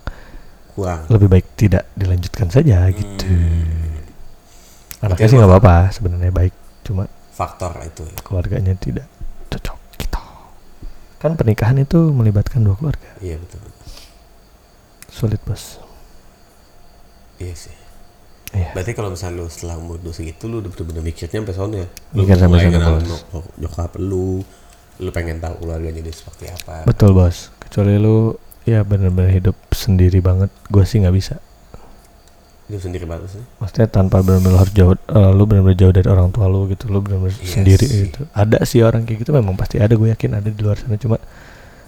kurang. 0.76 1.08
lebih 1.10 1.28
baik 1.32 1.48
tidak 1.56 1.88
dilanjutkan 1.96 2.48
saja 2.52 2.86
gitu. 2.92 3.26
Hmm, 3.28 4.04
anaknya 5.02 5.26
Berarti 5.26 5.32
sih 5.32 5.38
nggak 5.38 5.52
apa-apa 5.52 5.76
sebenarnya 5.92 6.32
baik 6.32 6.54
cuma 6.84 7.04
faktor 7.32 7.72
itu 7.84 8.04
ya. 8.08 8.18
keluarganya 8.26 8.74
tidak 8.76 9.06
cocok. 9.48 9.77
gitu 9.77 9.77
kan 11.18 11.34
pernikahan 11.34 11.78
itu 11.82 12.14
melibatkan 12.14 12.62
dua 12.62 12.78
keluarga. 12.78 13.10
Iya 13.22 13.42
betul. 13.42 13.62
Sulit 15.10 15.42
bos. 15.44 15.82
Iya 17.42 17.54
sih. 17.58 17.78
Iya. 18.54 18.72
Berarti 18.72 18.92
kalau 18.96 19.12
misalnya 19.12 19.44
lu 19.44 19.52
setelah 19.52 19.76
umur 19.82 20.00
dua 20.00 20.14
segitu 20.16 20.48
lu 20.48 20.64
udah 20.64 20.72
bener-bener 20.72 21.04
mikirnya 21.04 21.44
sampai 21.44 21.56
sono 21.58 21.76
ya? 21.76 21.88
Lu 22.16 22.24
Mikir 22.24 22.38
sampai 22.38 22.60
sono, 22.64 22.74
kenal 22.74 22.96
nyokap 23.60 23.92
lu 24.00 24.42
lu 24.98 25.10
pengen 25.14 25.38
tahu 25.38 25.62
keluarganya 25.62 26.02
dia 26.02 26.16
seperti 26.16 26.50
apa? 26.50 26.86
Betul 26.86 27.18
bos. 27.18 27.50
Kecuali 27.62 27.98
lu 27.98 28.38
ya 28.68 28.84
benar-benar 28.84 29.32
hidup 29.32 29.56
sendiri 29.72 30.20
banget 30.20 30.52
gue 30.68 30.84
sih 30.84 31.00
nggak 31.00 31.16
bisa 31.16 31.40
hidup 32.68 32.82
sendiri 32.84 33.08
banget 33.08 33.40
sih 33.40 33.44
maksudnya 33.64 33.88
tanpa 33.88 34.20
benar-benar 34.20 34.60
harus 34.60 34.74
jauh 34.76 34.92
eh, 34.92 35.32
lu 35.32 35.48
benar-benar 35.48 35.80
jauh 35.80 35.94
dari 35.96 36.08
orang 36.12 36.30
tua 36.36 36.52
lu 36.52 36.68
gitu 36.68 36.92
lu 36.92 37.00
benar-benar 37.00 37.32
Iya 37.40 37.48
sendiri 37.48 37.88
gitu. 37.88 38.22
Ada 38.36 38.68
sih 38.68 38.84
orang 38.84 39.08
kayak 39.08 39.24
gitu 39.24 39.32
memang 39.32 39.56
pasti 39.56 39.80
ada 39.80 39.96
gue 39.96 40.12
yakin 40.12 40.36
ada 40.36 40.50
di 40.52 40.60
luar 40.60 40.76
sana. 40.76 41.00
Cuma 41.00 41.16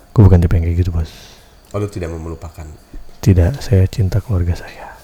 gue 0.09 0.21
bukan 0.23 0.39
tipe 0.39 0.55
yang 0.55 0.65
kayak 0.65 0.77
gitu 0.79 0.91
bos. 0.95 1.11
Oh 1.75 1.77
lu 1.77 1.87
tidak 1.91 2.09
mau 2.09 2.19
melupakan? 2.19 2.65
Tidak 3.19 3.59
saya 3.59 3.83
cinta 3.91 4.23
keluarga 4.23 4.55
saya. 4.55 4.95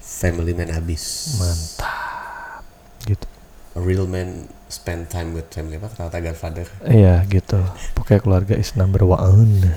Family 0.00 0.52
man 0.52 0.68
abis 0.76 1.36
mantap. 1.40 2.62
Gitu. 3.08 3.24
A 3.72 3.80
real 3.80 4.04
man 4.04 4.52
spend 4.68 5.08
time 5.08 5.32
with 5.32 5.48
family. 5.48 5.80
Apa 5.80 5.88
kata 5.88 6.20
Godfather? 6.20 6.68
Iya 6.84 7.24
gitu. 7.32 7.64
Pokoknya 7.96 8.20
keluarga 8.20 8.54
is 8.60 8.76
number 8.76 9.08
one 9.08 9.72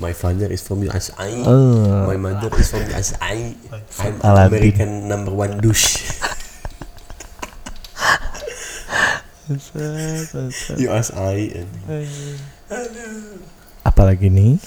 my 0.00 0.16
father 0.16 0.48
is 0.48 0.64
from 0.64 0.80
USA 0.88 1.12
Eh, 1.28 1.36
my 2.08 2.16
mother 2.16 2.48
is 2.56 2.72
from 2.72 2.88
USA 2.88 3.20
I'm. 3.20 4.16
American 4.24 5.06
number 5.06 5.30
one 5.30 5.60
douche. 5.60 6.00
USA 10.80 11.30
apalagi 13.82 14.30
nih 14.30 14.62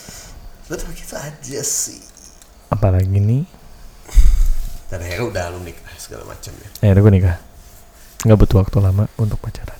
betul 0.68 0.92
begitu 0.92 1.16
aja 1.16 1.62
sih. 1.64 2.04
Apalagi 2.68 3.18
nih 3.18 3.48
dan 4.92 5.02
akhirnya 5.02 5.26
udah 5.26 5.44
lu 5.56 5.60
nikah 5.66 5.96
segala 5.98 6.28
macam 6.28 6.54
ya. 6.54 6.70
Akhirnya 6.86 7.02
gue 7.02 7.14
nikah. 7.16 7.38
Nggak 8.28 8.38
butuh 8.44 8.58
waktu 8.62 8.78
lama 8.84 9.04
untuk 9.18 9.40
pacaran. 9.42 9.80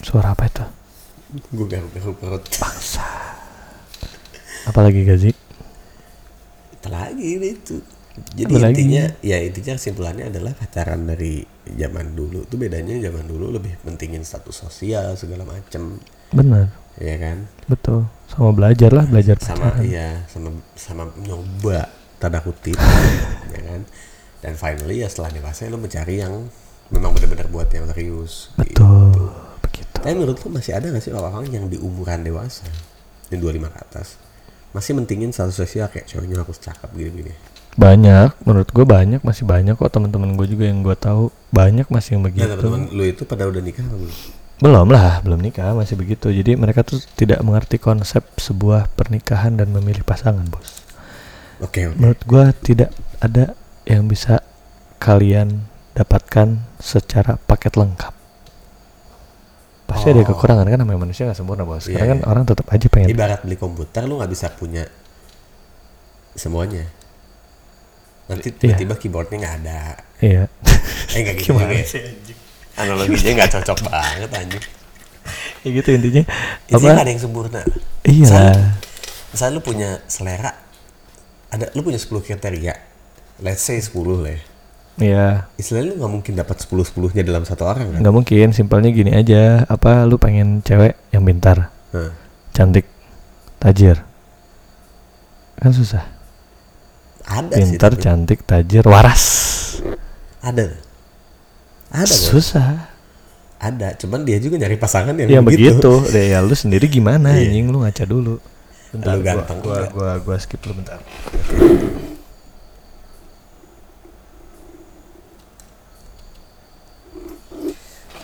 Suara 0.00 0.32
apa 0.32 0.48
itu 0.48 0.77
gue 1.28 1.66
garuk-garuk 1.68 2.16
perut. 2.16 2.44
Apalagi 4.64 5.00
gaji? 5.04 5.30
Apa 6.78 6.88
lagi 6.88 7.36
itu. 7.36 7.76
Jadi 8.34 8.50
Apa 8.50 8.58
lagi? 8.58 8.74
intinya 8.82 9.04
ya 9.22 9.38
intinya 9.38 9.72
kesimpulannya 9.78 10.24
adalah 10.32 10.50
pacaran 10.56 11.06
dari 11.06 11.44
zaman 11.68 12.16
dulu. 12.18 12.42
Tuh 12.48 12.58
bedanya 12.58 12.98
zaman 12.98 13.28
dulu 13.28 13.54
lebih 13.54 13.78
pentingin 13.84 14.24
status 14.26 14.66
sosial 14.66 15.14
segala 15.14 15.46
macam 15.46 16.00
bener 16.34 16.72
ya 16.98 17.14
kan? 17.20 17.46
Betul. 17.70 18.10
Sama 18.26 18.50
belajar 18.52 18.90
lah 18.90 19.06
belajar 19.06 19.38
sama 19.38 19.70
pacaran. 19.70 19.86
iya 19.86 20.08
sama 20.26 20.50
sama 20.74 21.06
nyoba 21.20 21.86
tanda 22.18 22.40
kutip. 22.42 22.74
Ya 23.54 23.60
kan? 23.64 23.80
Dan 24.38 24.54
finally 24.54 25.02
ya 25.02 25.08
setelah 25.08 25.32
dewasa 25.34 25.66
lo 25.66 25.78
mencari 25.80 26.20
yang 26.20 26.46
memang 26.90 27.10
benar-benar 27.14 27.48
buat 27.48 27.68
yang 27.70 27.86
serius. 27.90 28.50
Betul. 28.54 28.68
gitu. 28.70 29.07
Begitu 29.78 29.98
tapi 30.02 30.14
menurut 30.14 30.38
lo 30.42 30.48
masih 30.50 30.72
ada 30.74 30.86
gak 30.90 31.02
sih 31.02 31.12
orang-orang 31.14 31.50
yang 31.54 31.64
di 31.70 31.78
umuran 31.78 32.26
dewasa? 32.26 32.66
Yang 33.30 33.62
25 33.62 33.74
ke 33.74 33.78
atas? 33.78 34.06
Masih 34.74 34.92
mentingin 34.98 35.30
status 35.30 35.56
sosial 35.58 35.86
kayak 35.90 36.06
cowoknya 36.10 36.42
harus 36.42 36.58
cakep 36.58 36.90
gini-gini. 36.94 37.34
Banyak. 37.78 38.42
Menurut 38.42 38.68
gue 38.74 38.82
banyak 38.82 39.20
masih 39.22 39.46
banyak 39.46 39.78
kok 39.78 39.90
teman-teman 39.94 40.34
gue 40.34 40.46
juga 40.50 40.64
yang 40.66 40.82
gue 40.82 40.96
tahu. 40.98 41.30
Banyak 41.54 41.86
masih 41.88 42.18
yang 42.18 42.22
nah 42.26 42.28
begitu. 42.30 42.50
teman-teman 42.58 42.82
lo 42.90 43.04
itu 43.06 43.22
pada 43.22 43.46
udah 43.46 43.62
nikah 43.62 43.86
belum? 43.86 44.14
Belum 44.58 44.86
lah 44.90 45.22
belum 45.22 45.38
nikah 45.38 45.74
masih 45.78 45.94
begitu. 45.94 46.34
Jadi 46.34 46.58
mereka 46.58 46.82
tuh 46.82 46.98
tidak 47.14 47.38
mengerti 47.46 47.78
konsep 47.78 48.26
sebuah 48.34 48.90
pernikahan 48.98 49.54
dan 49.54 49.70
memilih 49.70 50.02
pasangan 50.02 50.46
bos. 50.50 50.82
Oke 51.62 51.86
oke. 51.86 51.94
Menurut 51.94 52.20
gue 52.26 52.44
tidak 52.66 52.90
ada 53.22 53.54
yang 53.86 54.10
bisa 54.10 54.42
kalian 54.98 55.70
dapatkan 55.94 56.58
secara 56.82 57.38
paket 57.38 57.74
lengkap 57.78 58.17
pasti 59.88 60.12
ada 60.12 60.20
Oh. 60.20 60.28
kekurangan 60.36 60.68
kan 60.68 60.78
namanya 60.84 61.00
manusia 61.00 61.24
nggak 61.24 61.38
sempurna 61.40 61.64
bos. 61.64 61.88
Iya, 61.88 61.96
karena 61.96 62.06
kan 62.12 62.18
iya. 62.20 62.26
orang 62.28 62.44
tetap 62.44 62.66
aja 62.68 62.86
pengen 62.92 63.08
ibarat 63.08 63.40
beli 63.40 63.56
komputer 63.56 64.04
lo 64.04 64.20
nggak 64.20 64.28
bisa 64.28 64.52
punya 64.52 64.84
semuanya. 66.36 66.84
Nanti 68.28 68.52
tiba-tiba 68.52 68.94
keyboardnya 69.00 69.36
nggak 69.40 69.54
ada. 69.64 69.80
Iya. 70.20 70.44
Eh 71.16 71.20
nggak 71.24 71.36
gitu 71.40 71.56
juga 71.56 71.72
ya. 71.72 71.84
analoginya 72.78 73.32
nggak 73.42 73.50
cocok 73.58 73.78
banget 73.88 74.30
anjing. 74.36 74.64
Ya 75.64 75.68
gitu 75.72 75.88
intinya. 75.96 76.22
Intinya 76.68 76.76
apa? 76.76 76.94
nggak 77.00 77.06
ada 77.08 77.12
yang 77.16 77.22
sempurna. 77.24 77.60
Iya. 78.04 78.22
Misalnya- 78.28 78.72
misalnya 79.32 79.52
lu 79.56 79.62
punya 79.64 79.90
selera 80.04 80.52
ada 81.48 81.64
lu 81.72 81.80
punya 81.80 81.96
10 81.96 82.20
kriteria. 82.20 82.74
Let's 83.40 83.64
say 83.64 83.80
10 83.80 84.20
lah 84.20 84.36
ya 84.36 84.42
iya. 85.00 85.46
Istilahnya 85.54 85.90
lu 85.90 85.94
nggak 85.96 86.12
mungkin 86.12 86.32
dapat 86.34 86.56
10 86.58 86.82
10 86.84 87.12
nya 87.12 87.22
dalam 87.22 87.42
satu 87.42 87.62
orang 87.62 87.90
kan? 87.90 88.00
Nggak 88.00 88.14
mungkin 88.14 88.46
simpelnya 88.50 88.90
gini 88.90 89.10
aja. 89.10 89.64
Apa 89.64 90.04
lu 90.04 90.16
pengen 90.16 90.60
cewek 90.60 90.94
yang 91.10 91.22
pintar 91.22 91.70
Nah, 91.88 92.12
cantik 92.50 92.84
tajir? 93.56 94.02
Kan 95.54 95.72
susah. 95.72 96.04
Ada 97.24 97.54
sih 97.56 97.74
pintar 97.74 97.92
tapi- 97.92 98.02
cantik 98.02 98.40
tajir 98.42 98.84
waras. 98.84 99.24
Ada. 100.38 100.76
Ada 101.88 102.04
kan? 102.04 102.28
susah. 102.28 102.68
Ada 103.58 103.96
cuman 103.96 104.22
dia 104.22 104.38
juga 104.38 104.54
nyari 104.54 104.76
pasangan 104.76 105.12
yang, 105.12 105.28
yang 105.28 105.42
begitu, 105.42 105.74
begitu. 105.82 106.14
Deh 106.14 106.30
ya 106.30 106.38
lu 106.38 106.54
sendiri 106.54 106.86
gimana 106.86 107.34
Iya. 107.34 107.50
anjing? 107.50 107.66
Lu 107.66 107.82
ngaca 107.82 108.04
dulu. 108.04 108.38
Bentar 108.88 109.12
Lu 109.12 109.18
gua, 109.18 109.26
ganteng 109.26 109.58
gua, 109.58 109.72
enggak? 109.74 109.90
gua 109.92 110.10
gua 110.22 110.36
skip 110.38 110.60
lu 110.62 110.72
bentar 110.72 110.96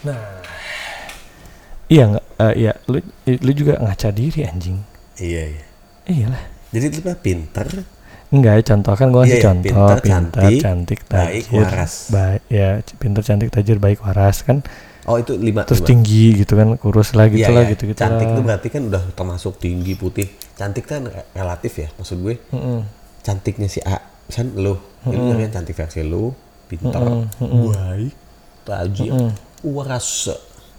nah 0.04 0.40
iya 1.86 2.04
nggak? 2.08 2.24
Eh, 2.34 2.54
iya 2.58 2.72
lu 2.88 2.98
lu 3.26 3.50
juga 3.52 3.78
ngaca 3.78 4.08
diri 4.10 4.40
anjing. 4.42 4.78
Iya 5.16 5.42
iya. 5.48 5.64
Iyalah. 6.04 6.42
Jadi 6.70 6.86
lu 6.90 7.00
pinter. 7.18 7.66
Enggak, 8.34 8.66
contoh 8.66 8.94
kan 8.98 9.06
gue 9.08 9.20
ngasih 9.22 9.30
Iya, 9.30 9.38
iya, 9.38 9.46
contoh 9.46 9.70
pintar, 9.70 9.98
pintar, 10.02 10.42
cantik, 10.42 10.58
cantik, 10.58 11.00
baik, 11.06 11.44
tajir, 11.46 11.62
waras. 11.62 11.92
baik, 12.10 12.42
ya 12.50 12.68
pintar, 12.98 13.22
cantik, 13.22 13.48
tajir, 13.54 13.78
baik, 13.78 13.98
waras 14.02 14.42
kan. 14.42 14.58
Oh 15.06 15.20
itu 15.20 15.36
lima. 15.38 15.62
terus 15.62 15.84
lima. 15.84 15.88
tinggi 15.94 16.24
gitu 16.42 16.56
kan 16.56 16.74
kurus 16.74 17.12
lah 17.14 17.28
gitu 17.30 17.46
Iya, 17.46 17.54
lah 17.54 17.62
iya. 17.62 17.72
gitu 17.76 17.82
gitu 17.92 18.00
Cantik 18.00 18.26
itu 18.26 18.40
berarti 18.42 18.68
kan 18.72 18.82
udah 18.90 19.02
termasuk 19.14 19.60
tinggi 19.62 19.94
putih. 19.94 20.26
Cantik 20.58 20.82
kan 20.82 21.06
re- 21.06 21.28
relatif 21.30 21.78
ya 21.78 21.88
maksud 21.94 22.18
gue. 22.24 22.34
Cantiknya 23.22 23.68
si 23.70 23.78
A, 23.86 24.02
kan 24.28 24.50
lu, 24.50 24.76
ini 25.06 25.46
kan 25.46 25.62
cantik 25.62 25.76
versi 25.78 26.02
lu, 26.02 26.34
pintar, 26.66 27.00
baik, 27.38 28.12
rajin, 28.66 29.30
waras. 29.66 30.28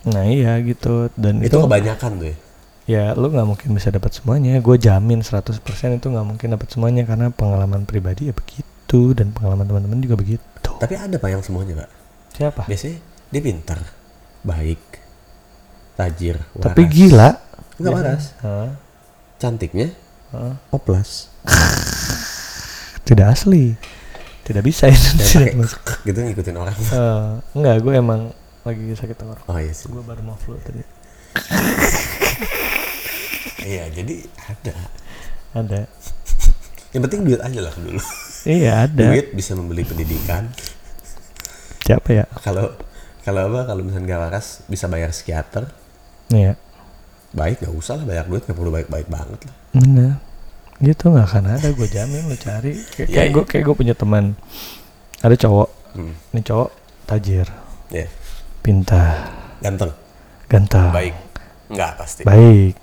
nah 0.06 0.21
iya 0.21 0.62
gitu 0.62 1.10
dan 1.17 1.41
Itu 1.41 1.58
itu, 1.58 1.65
kebanyakan 1.65 2.12
tuh 2.15 2.28
ya. 2.30 2.38
ya 2.86 3.04
lu 3.13 3.28
nggak 3.28 3.48
mungkin 3.48 3.69
bisa 3.74 3.89
dapat 3.89 4.13
semuanya 4.13 4.62
gue 4.62 4.78
jamin 4.78 5.19
100% 5.19 5.58
itu 5.91 6.06
nggak 6.06 6.28
mungkin 6.28 6.48
dapat 6.54 6.67
semuanya 6.69 7.02
karena 7.04 7.34
pengalaman 7.34 7.84
pribadi 7.84 8.30
ya 8.30 8.34
begitu 8.34 9.17
dan 9.17 9.34
pengalaman 9.34 9.65
teman-teman 9.65 9.98
juga 10.00 10.13
begitu 10.15 10.69
Tapi 10.78 10.93
ada 10.93 11.17
pak 11.17 11.30
yang 11.30 11.41
semuanya 11.41 11.82
pak. 11.82 11.89
siapa 12.32 12.63
Biasanya 12.67 13.02
dia 13.32 13.41
pintar, 13.41 13.80
baik, 14.41 14.82
tajir, 15.93 16.38
waras. 16.54 16.63
tapi 16.63 16.82
gila 16.86 17.30
Enggak 17.76 17.91
waras. 17.91 18.24
Hah? 18.39 18.69
Cantiknya, 19.36 19.89
Hah? 20.32 20.56
oplas. 20.69 21.28
tidak 23.08 23.34
asli 23.34 23.74
tidak 24.41 24.62
bisa 24.62 24.86
itu 24.88 25.10
Dan 25.12 25.26
tidak 25.41 25.54
masuk 25.58 25.82
gitu 26.04 26.19
ngikutin 26.21 26.56
orang. 26.56 26.76
Eh, 26.78 27.28
enggak 27.54 27.76
gue 27.82 27.93
emang 27.98 28.21
lagi 28.65 28.82
sakit 28.91 29.15
tenggorokan 29.15 29.45
Oh 29.47 29.58
iya 29.58 29.71
sih. 29.71 29.88
gue 29.88 30.01
baru 30.01 30.21
mau 30.21 30.36
flu 30.36 30.58
tadi 30.58 30.82
Iya, 33.62 33.89
jadi 33.89 34.15
ada. 34.43 34.73
ada 35.56 35.80
Yang 36.91 37.01
penting 37.04 37.21
duit 37.23 37.41
aja 37.41 37.60
lah 37.62 37.73
dulu. 37.73 37.97
iya 38.45 38.86
ada 38.86 39.10
Duit 39.10 39.32
bisa 39.32 39.54
membeli 39.54 39.82
pendidikan. 39.82 40.49
siapa 41.82 42.10
ya 42.12 42.25
Kalau 42.39 42.73
kalau 43.21 43.41
apa? 43.47 43.65
Kalau 43.65 43.82
misalnya 43.82 44.06
nggak 44.08 44.21
waras 44.23 44.47
bisa 44.65 44.86
bayar 44.86 45.10
psikiater. 45.10 45.65
iya 46.30 46.54
Baik 47.32 47.60
nggak 47.60 47.73
usah 47.73 47.95
lah 47.95 48.06
bayar 48.06 48.25
duit 48.25 48.41
nggak 48.41 48.54
perlu 48.54 48.71
baik-baik 48.71 49.06
banget 49.08 49.39
lah. 49.43 49.56
bener 49.71 50.13
gitu 50.78 51.08
nggak 51.08 51.25
akan 51.25 51.45
ada 51.51 51.67
gue 51.69 51.88
jamin 51.88 52.23
lu 52.23 52.36
cari 52.36 52.75
kayak, 52.86 52.97
Iya, 53.01 53.15
kayak 53.15 53.23
iya. 53.23 53.34
gue 53.34 53.43
kayak 53.45 53.63
gue 53.63 53.75
punya 53.75 53.93
teman 53.93 54.34
ada 55.19 55.34
cowok 55.34 55.69
Hmm. 55.93 56.12
ini 56.30 56.41
cowok 56.41 56.69
tajir 57.06 57.47
Ya, 57.88 58.04
pintar. 58.65 59.30
Ganteng, 59.62 59.93
ganteng. 60.47 60.89
Baik. 60.89 61.13
Nggak 61.69 61.91
pasti. 61.95 62.21
baik. 62.25 62.73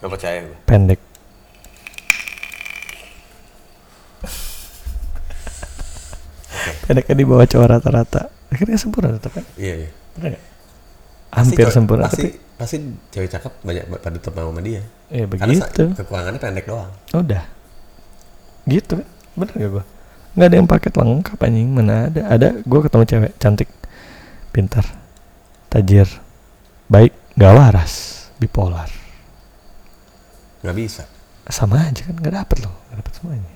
Nggak 0.00 0.10
percaya 0.10 0.38
gue. 0.42 0.56
pendek. 0.64 1.00
Pendeknya 6.84 7.14
di 7.14 7.24
bawah 7.24 7.46
cowok 7.46 7.66
rata-rata. 7.68 8.22
Akhirnya 8.50 8.76
sempurna 8.76 9.14
tetap 9.14 9.32
kan? 9.32 9.44
Iya, 9.54 9.86
iya. 9.86 9.90
Pasti 10.10 10.38
hampir 11.30 11.62
cowok- 11.62 11.72
sempurna 11.72 12.04
Pasti, 12.04 12.26
tapi 12.26 12.30
pasti 12.58 12.76
cewek 13.14 13.30
cakep 13.30 13.52
banyak 13.62 13.84
pada 13.94 14.16
tetap 14.18 14.34
mau 14.34 14.50
sama 14.50 14.60
dia. 14.60 14.82
ya 15.06 15.24
Karena 15.24 15.54
sa- 15.54 15.70
begitu 15.70 15.84
kekurangannya 15.94 16.40
pendek 16.42 16.66
doang. 16.66 16.90
udah. 17.12 17.42
Gitu 18.66 18.92
kan? 18.98 19.06
Bener 19.36 19.54
gak 19.56 19.70
gue 19.72 19.84
nggak 20.30 20.46
ada 20.46 20.56
yang 20.56 20.70
paket 20.70 20.94
lengkap 20.94 21.38
anjing. 21.40 21.68
Mana 21.68 21.94
ada. 22.06 22.20
Ada 22.28 22.48
gue 22.56 22.80
ketemu 22.80 23.04
cewek 23.04 23.32
cantik. 23.38 23.68
Pintar 24.50 24.82
tajir 25.70 26.08
baik 26.86 27.14
gak 27.34 27.54
waras 27.54 27.92
bipolar 28.36 28.90
Nggak 30.60 30.76
bisa. 30.76 31.02
sama 31.46 31.80
aja 31.80 32.04
kan 32.04 32.14
nggak 32.14 32.34
dapet 32.36 32.58
loh 32.60 32.74
nggak 32.86 32.98
dapet 33.00 33.12
semuanya 33.14 33.52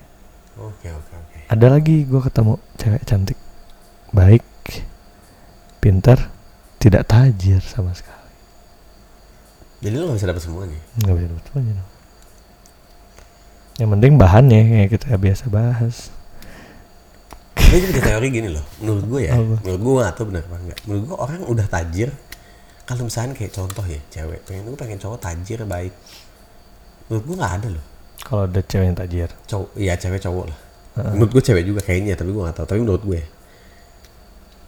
Oke, 0.55 0.87
oke, 0.87 1.11
oke. 1.13 1.37
ada 1.45 1.67
lagi 1.67 2.01
gue 2.01 2.21
ketemu 2.21 2.53
cewek 2.75 3.03
cantik 3.03 3.35
baik 4.09 4.43
pintar 5.77 6.31
tidak 6.79 7.03
tajir 7.05 7.59
sama 7.59 7.91
sekali 7.91 8.13
Jadi 9.79 9.95
lo 9.95 10.07
nggak 10.07 10.17
bisa 10.17 10.27
dapet 10.27 10.41
semuanya. 10.41 10.79
nggak 10.97 11.13
bisa 11.13 11.27
dapet 11.29 11.43
semuanya 11.45 11.73
dong. 11.75 11.89
yang 13.75 13.89
penting 13.91 14.11
bahannya 14.15 14.61
kayak 14.65 14.89
kita 14.91 15.07
biasa 15.15 15.43
bahas 15.47 15.95
Tapi 17.55 17.75
gue 17.75 17.89
punya 17.89 18.03
teori 18.03 18.27
gini 18.29 18.49
loh. 18.51 18.65
Menurut 18.79 19.05
gue 19.07 19.21
ya, 19.25 19.33
Apa? 19.33 19.55
menurut 19.63 19.81
gue 19.81 19.93
tahu 20.13 20.25
benar 20.29 20.43
apa 20.43 20.55
enggak. 20.59 20.79
Menurut 20.85 21.03
gue 21.03 21.17
orang 21.17 21.39
udah 21.45 21.65
tajir. 21.65 22.09
Kalau 22.85 23.01
misalnya 23.01 23.33
kayak 23.33 23.51
contoh 23.51 23.81
ya, 23.83 23.97
cewek 24.07 24.39
pengen 24.45 24.69
gue 24.69 24.77
pengen 24.77 24.99
cowok 24.99 25.17
tajir 25.17 25.59
baik. 25.65 25.93
Menurut 27.07 27.23
gue 27.25 27.35
nggak 27.35 27.53
ada 27.61 27.69
loh. 27.73 27.85
kalau 28.17 28.49
ada 28.49 28.57
cewek 28.57 28.89
yang 28.89 28.97
tajir 28.97 29.29
Cowok, 29.45 29.69
iya 29.77 29.93
cewek 29.93 30.17
cowok 30.17 30.45
lah. 30.49 30.59
Menurut 31.13 31.31
gue 31.33 31.43
cewek 31.43 31.63
juga 31.63 31.81
kayaknya, 31.81 32.13
tapi 32.13 32.29
gue 32.29 32.41
nggak 32.41 32.57
tahu. 32.57 32.65
Tapi 32.65 32.79
menurut 32.81 33.03
gue, 33.03 33.21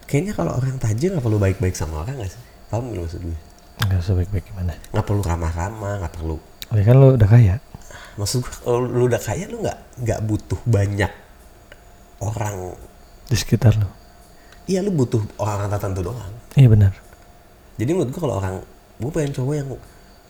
kayaknya 0.05 0.33
kalau 0.33 0.51
orang 0.53 0.77
tajir 0.77 1.09
nggak 1.13 1.25
perlu 1.25 1.37
baik-baik 1.37 1.73
sama 1.73 2.01
orang 2.01 2.15
nggak 2.17 2.31
sih? 2.31 2.41
Paham 2.69 2.91
nggak 2.91 3.03
maksud 3.03 3.21
gue? 3.21 3.37
nggak 3.77 4.01
sebaik-baik 4.01 4.45
gimana 4.49 4.73
Nggak 4.89 5.05
perlu 5.05 5.21
ramah-ramah, 5.21 5.93
nggak 6.01 6.13
perlu. 6.17 6.37
ya 6.73 6.83
kan 6.83 6.95
lo 6.97 7.13
udah 7.13 7.29
kaya 7.29 7.55
Maksud 8.17 8.41
gue, 8.41 8.53
kalau 8.65 8.79
lu 8.83 9.05
udah 9.05 9.21
kaya 9.21 9.45
lu 9.45 9.61
nggak 9.61 9.77
nggak 10.01 10.19
butuh 10.25 10.59
banyak 10.65 11.11
orang. 12.19 12.73
di 13.25 13.35
sekitar 13.35 13.75
lo 13.75 13.87
Iya 14.63 14.79
lu 14.79 14.91
butuh 14.91 15.19
orang 15.37 15.67
tertentu 15.67 16.01
doang. 16.01 16.31
iya 16.53 16.67
benar 16.67 16.91
Jadi 17.75 17.89
menurut 17.89 18.09
gue 18.09 18.19
kalau 18.19 18.35
orang 18.37 18.55
gue 18.97 19.11
pengen 19.11 19.31
cowok 19.31 19.53
yang 19.53 19.69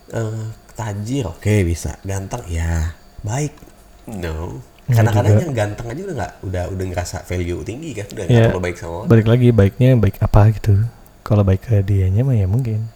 eh, 0.10 0.43
tajir, 0.73 1.26
oke 1.26 1.54
bisa, 1.63 1.95
ganteng, 2.02 2.43
ya 2.45 2.91
baik, 3.19 3.54
no. 4.08 4.60
Nggak 4.86 4.95
Karena 4.95 5.12
kadang 5.12 5.36
yang 5.41 5.54
ganteng 5.54 5.88
aja 5.88 6.02
udah 6.02 6.15
nggak 6.15 6.34
udah 6.43 6.63
udah 6.69 6.86
ngerasa 6.88 7.17
value 7.23 7.60
tinggi 7.62 7.91
kan, 7.91 8.08
udah 8.08 8.23
Iya. 8.23 8.32
nggak 8.32 8.50
perlu 8.50 8.63
baik 8.63 8.78
sama 8.78 8.93
orang. 8.97 9.10
balik 9.10 9.28
lagi 9.28 9.47
baiknya 9.52 9.89
baik 9.95 10.15
apa 10.17 10.41
gitu 10.54 10.73
kalau 11.21 11.43
baik 11.43 11.62
ke 11.62 11.82
dianya 11.82 12.21
mah 12.21 12.34
ya 12.34 12.45
mungkin 12.45 12.88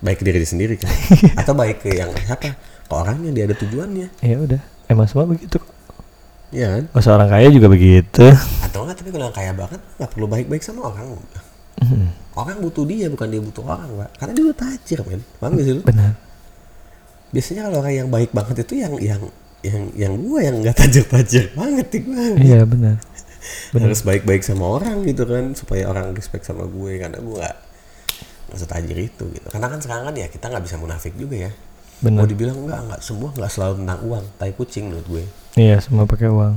Baik 0.00 0.20
ke 0.20 0.24
diri 0.26 0.42
sendiri 0.42 0.74
kan, 0.74 0.88
atau 1.40 1.52
baik 1.52 1.80
ke 1.80 1.92
yang 1.92 2.08
siapa? 2.14 2.56
Ke 2.82 2.92
orangnya 2.94 3.30
dia 3.30 3.44
ada 3.44 3.54
tujuannya, 3.54 4.08
ya 4.18 4.36
udah 4.38 4.60
emang 4.86 5.04
semua 5.04 5.24
begitu 5.24 5.60
kok 6.50 6.58
ya 6.58 6.68
kan? 6.74 6.84
oh, 6.90 7.02
seorang 7.02 7.28
kaya 7.30 7.48
juga 7.54 7.70
begitu 7.70 8.26
Atau 8.66 8.82
enggak 8.82 8.98
tapi 8.98 9.10
kalau 9.14 9.30
yang 9.30 9.36
kaya 9.36 9.52
banget 9.54 9.80
nggak 9.96 10.10
perlu 10.10 10.26
baik-baik 10.26 10.62
sama 10.66 10.90
orang. 10.90 11.14
Hmm, 11.80 12.10
Orang 12.36 12.60
butuh 12.60 12.84
dia 12.84 13.08
bukan 13.08 13.26
dia 13.30 13.40
butuh 13.40 13.64
orang, 13.64 13.88
pak. 14.04 14.10
Karena 14.20 14.32
dia 14.36 14.44
udah 14.50 14.58
tajir, 14.58 14.98
men. 15.08 15.22
Paham 15.40 15.56
gak 15.56 15.64
sih 15.64 15.74
lu? 15.78 15.82
benar 15.82 16.12
Biasanya 17.30 17.70
kalau 17.70 17.78
orang 17.80 17.94
yang 17.94 18.08
baik 18.10 18.30
banget 18.34 18.56
itu 18.66 18.74
yang 18.82 18.92
yang 18.98 19.22
yang 19.60 19.84
yang 19.92 20.12
gue 20.16 20.40
yang 20.40 20.56
nggak 20.64 20.76
tajir-tajir 20.76 21.52
banget 21.52 21.86
nih 21.92 22.00
gue. 22.00 22.24
iya 22.40 22.60
benar 22.64 22.96
benar 23.72 23.92
harus 23.92 24.02
baik-baik 24.04 24.40
sama 24.40 24.64
orang 24.80 25.04
gitu 25.04 25.28
kan 25.28 25.52
supaya 25.52 25.84
orang 25.88 26.16
respect 26.16 26.48
sama 26.48 26.64
gue 26.64 26.92
karena 26.96 27.20
gue 27.20 27.36
gak 27.36 27.56
nggak 28.50 28.58
setajir 28.58 28.96
itu 28.98 29.24
gitu 29.30 29.46
karena 29.52 29.68
kan 29.68 29.80
sekarang 29.84 30.04
kan 30.08 30.14
ya 30.16 30.26
kita 30.32 30.48
nggak 30.48 30.64
bisa 30.64 30.76
munafik 30.80 31.12
juga 31.14 31.36
ya 31.48 31.50
mau 32.00 32.24
benar 32.24 32.24
dibilang 32.26 32.56
enggak 32.56 32.78
enggak. 32.80 33.00
Semua 33.04 33.28
nggak 33.30 33.50
selalu 33.52 33.74
tentang 33.84 34.00
uang. 34.08 34.24
Tai 34.36 34.52
kucing 34.56 34.84
menurut 34.88 35.06
gue. 35.06 35.24
Iya 35.56 35.76
semua 35.80 36.04
pakai 36.08 36.28
uang. 36.32 36.54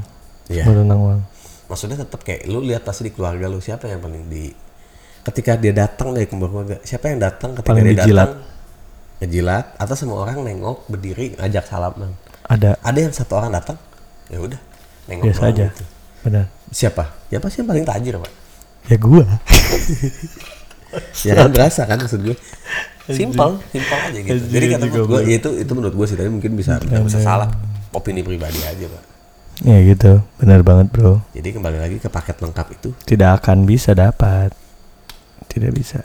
Iya. 0.47 0.63
semua 0.63 0.75
tentang 0.83 0.99
uang. 0.99 1.19
Maksudnya 1.67 1.97
tetap 1.99 2.21
kayak 2.21 2.41
lu 2.47 2.59
lihat 2.61 2.83
pasti 2.83 3.07
di 3.07 3.11
keluarga 3.11 3.45
lu 3.47 3.59
siapa 3.59 3.87
yang 3.87 3.99
paling 3.99 4.27
di 4.27 4.51
ketika 5.23 5.55
dia 5.55 5.71
datang 5.71 6.11
dari 6.11 6.27
keluarga 6.27 6.83
siapa 6.83 7.07
yang 7.07 7.19
datang 7.23 7.55
ketika 7.55 7.71
Paling 7.71 7.85
dia 7.87 7.95
dijilat. 8.03 8.27
datang? 8.27 8.41
Ngejilat 9.23 9.65
atau 9.79 9.95
semua 9.95 10.17
orang 10.27 10.43
nengok 10.43 10.83
berdiri 10.91 11.39
ngajak 11.39 11.63
salaman 11.63 12.11
ada. 12.43 12.75
Ada 12.83 12.99
yang 13.07 13.13
satu 13.15 13.39
orang 13.39 13.55
datang 13.55 13.79
ya 14.27 14.39
udah 14.43 14.59
nengok 15.07 15.23
biasa 15.31 15.43
aja. 15.47 15.65
gitu. 15.71 15.83
benar 16.27 16.45
siapa? 16.75 17.03
Ya 17.31 17.39
pasti 17.39 17.63
yang 17.63 17.71
paling 17.71 17.85
tajir 17.87 18.19
pak. 18.19 18.31
Ya 18.91 18.97
gua. 18.99 19.23
Ya 21.25 21.33
kan 21.33 21.49
berasa 21.49 21.89
kan 21.89 21.97
maksud 21.97 22.21
gue 22.21 22.37
simpel 23.03 23.59
simpel 23.69 23.99
aja 23.99 24.19
gitu. 24.19 24.43
Jadi 24.47 24.65
kata 24.71 24.85
gue 24.87 25.03
gua. 25.03 25.19
ya 25.21 25.35
itu 25.35 25.49
itu 25.59 25.71
menurut 25.75 25.91
gue 25.91 26.07
sih 26.07 26.15
tapi 26.15 26.31
mungkin 26.31 26.55
bisa 26.55 26.79
bisa 26.79 27.19
salah 27.19 27.51
opini 27.91 28.23
pribadi 28.23 28.63
aja 28.63 28.85
pak. 28.87 29.03
Ya 29.61 29.77
gitu. 29.83 30.23
Benar 30.39 30.63
banget 30.63 30.87
bro. 30.89 31.19
Jadi 31.31 31.51
kembali 31.51 31.77
lagi 31.77 31.97
ke 31.99 32.07
paket 32.07 32.39
lengkap 32.39 32.67
itu. 32.73 32.89
Tidak 33.03 33.29
akan 33.37 33.67
bisa 33.67 33.91
dapat. 33.93 34.49
Tidak 35.45 35.69
bisa. 35.69 36.01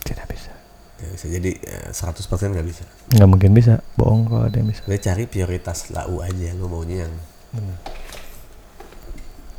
Tidak 0.00 0.24
bisa. 0.24 0.52
Ya 0.96 1.08
bisa. 1.10 1.26
Jadi 1.28 1.50
eh, 1.60 1.90
100% 1.92 2.16
nggak 2.56 2.66
bisa. 2.66 2.84
Nggak 3.12 3.28
mungkin 3.28 3.50
bisa. 3.52 3.84
Bohong 3.94 4.24
kalau 4.24 4.48
ada 4.48 4.56
yang 4.56 4.70
bisa. 4.70 4.86
Jadi 4.88 5.00
cari 5.04 5.24
prioritas 5.28 5.90
lau 5.92 6.24
aja 6.24 6.54
lu 6.54 6.66
maunya 6.66 7.04
yang 7.04 7.12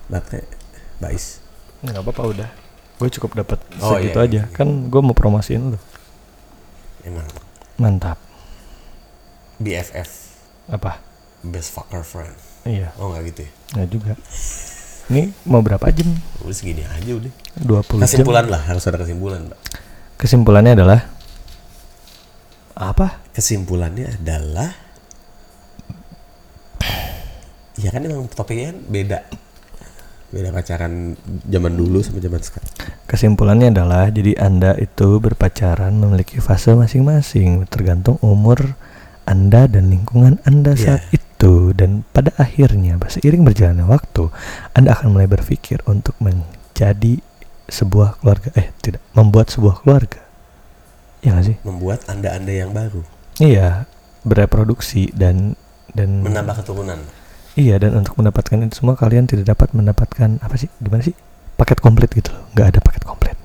baterai 0.07 0.47
bais. 0.97 1.43
Nggak 1.83 2.01
apa-apa 2.01 2.23
udah. 2.33 2.49
Gue 2.97 3.09
cukup 3.13 3.37
dapat 3.37 3.59
Oh, 3.77 3.93
segitu 3.93 4.17
iya, 4.17 4.25
aja. 4.25 4.41
iya. 4.41 4.43
kan 4.49 4.89
gue 4.89 5.01
mau 5.03 5.13
promosiin 5.13 5.75
lu 5.75 5.79
emang. 7.07 7.27
Mantap. 7.79 8.19
BFF 9.57 10.09
apa? 10.67 10.99
Best 11.41 11.71
fucker 11.71 12.03
friend. 12.03 12.35
Iya. 12.67 12.91
Oh 12.99 13.09
nggak 13.09 13.23
gitu 13.31 13.39
ya? 13.47 13.51
Nggak 13.73 13.89
juga. 13.89 14.13
Ini 15.07 15.31
mau 15.47 15.63
berapa 15.63 15.87
jam? 15.95 16.11
Udah 16.43 16.55
segini 16.55 16.83
aja 16.83 17.11
udah. 17.15 17.33
20 17.63 17.95
jam. 17.95 18.03
Kesimpulan 18.03 18.45
lah 18.51 18.61
harus 18.67 18.83
ada 18.83 18.99
kesimpulan 18.99 19.47
pak. 19.47 19.59
Kesimpulannya 20.19 20.75
adalah 20.75 20.99
apa? 22.75 23.23
Kesimpulannya 23.31 24.19
adalah 24.19 24.69
ya 27.77 27.93
kan 27.93 28.01
emang 28.03 28.27
topiknya 28.27 28.75
kan 28.75 28.79
beda. 28.83 29.19
Beda 30.27 30.51
pacaran 30.51 31.15
zaman 31.47 31.73
dulu 31.79 32.03
sama 32.03 32.19
zaman 32.19 32.43
sekarang 32.43 32.66
kesimpulannya 33.07 33.71
adalah 33.71 34.11
jadi 34.11 34.35
Anda 34.37 34.75
itu 34.75 35.17
berpacaran 35.23 35.95
memiliki 35.95 36.43
fase 36.43 36.75
masing-masing 36.75 37.63
tergantung 37.71 38.19
umur 38.19 38.75
Anda 39.23 39.65
dan 39.65 39.89
lingkungan 39.89 40.43
Anda 40.43 40.75
Iya. 40.75 40.83
saat 40.99 41.03
itu 41.15 41.71
dan 41.71 42.03
pada 42.11 42.35
akhirnya 42.35 42.99
seiring 42.99 43.47
berjalannya 43.47 43.87
waktu 43.87 44.27
Anda 44.75 44.93
akan 44.99 45.15
mulai 45.15 45.31
berpikir 45.31 45.81
untuk 45.87 46.19
menjadi 46.19 47.23
sebuah 47.67 48.19
keluarga 48.23 48.51
eh 48.55 48.71
tidak 48.79 49.03
membuat 49.11 49.51
sebuah 49.51 49.83
keluarga. 49.83 50.23
Ya 51.19 51.35
nggak 51.35 51.45
sih? 51.51 51.57
Membuat 51.67 52.07
anda-anda 52.07 52.53
yang 52.53 52.71
baru. 52.71 53.03
Iya, 53.43 53.89
bereproduksi 54.23 55.11
dan 55.11 55.59
dan 55.91 56.23
Menambah 56.23 56.63
keturunan. 56.63 56.99
Iya 57.57 57.81
dan 57.81 57.97
untuk 57.97 58.13
mendapatkan 58.21 58.61
itu 58.63 58.77
semua 58.77 58.93
kalian 58.93 59.25
tidak 59.25 59.57
dapat 59.57 59.73
mendapatkan 59.73 60.37
apa 60.45 60.55
sih 60.61 60.69
gimana 60.77 61.01
sih 61.01 61.17
paket 61.57 61.77
komplit 61.77 62.09
gitu 62.09 62.29
loh 62.31 62.45
nggak 62.53 62.67
ada 62.71 62.79
paket 62.79 63.03
komplit 63.03 63.35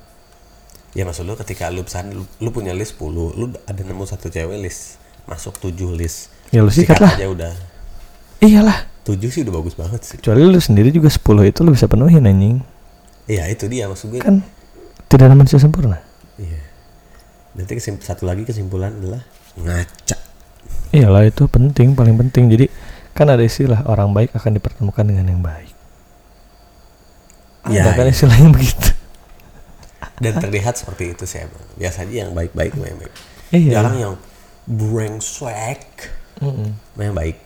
Ya 0.92 1.08
maksud 1.08 1.24
lu 1.24 1.32
ketika 1.34 1.72
lu 1.72 1.80
pesan, 1.80 2.12
lu, 2.12 2.28
lu 2.36 2.52
punya 2.52 2.76
list 2.76 3.00
10, 3.00 3.08
lu 3.32 3.48
ada 3.64 3.80
nemu 3.80 4.04
satu 4.04 4.28
cewek 4.28 4.60
list. 4.60 5.00
Masuk 5.24 5.56
7 5.56 5.72
list. 5.96 6.28
ya 6.52 6.60
lu 6.60 6.68
sikat 6.68 7.00
lah 7.00 7.16
aja 7.16 7.32
udah. 7.32 7.52
iyalah 8.38 8.84
7 9.00 9.16
sih 9.24 9.40
udah 9.40 9.56
bagus 9.56 9.72
banget 9.72 10.04
sih. 10.04 10.16
kecuali 10.20 10.44
lu 10.44 10.60
sendiri 10.60 10.92
juga 10.92 11.08
10 11.08 11.24
itu 11.48 11.64
lu 11.64 11.72
bisa 11.72 11.88
penuhin 11.88 12.20
anjing 12.22 12.60
Iya 13.24 13.48
itu 13.48 13.72
dia 13.72 13.88
maksud 13.88 14.12
gue. 14.12 14.20
kan 14.20 14.44
tidak 15.08 15.32
ada 15.32 15.36
manusia 15.38 15.56
sempurna 15.56 15.96
Iya. 16.36 16.60
Nanti 17.56 17.72
satu 17.80 18.28
lagi 18.28 18.44
kesimpulan 18.44 18.92
adalah 18.92 19.24
ngaca. 19.56 20.16
iyalah 20.92 21.24
itu 21.24 21.48
penting 21.48 21.96
paling 21.96 22.20
penting 22.20 22.52
jadi 22.52 22.68
kan 23.12 23.32
ada 23.32 23.40
istilah 23.40 23.80
orang 23.88 24.12
baik 24.12 24.36
akan 24.36 24.60
dipertemukan 24.60 25.08
dengan 25.08 25.24
yang 25.24 25.40
baik 25.40 25.72
Ya, 27.70 27.86
ada 27.86 27.94
kan 27.94 28.06
iya. 28.06 28.12
istilahnya 28.14 28.48
begitu 28.58 28.88
Dan 30.22 30.38
terlihat 30.38 30.74
seperti 30.78 31.14
itu 31.14 31.24
sih 31.26 31.42
emang. 31.46 31.62
Biasanya 31.78 32.14
yang 32.26 32.30
baik-baik 32.34 32.74
mah 32.78 32.86
yang 32.90 32.98
baik. 33.02 33.14
iya 33.54 33.70
Jarang 33.78 33.96
yang 33.98 34.14
brengsek 34.66 35.82
yang 37.06 37.16
baik. 37.16 37.38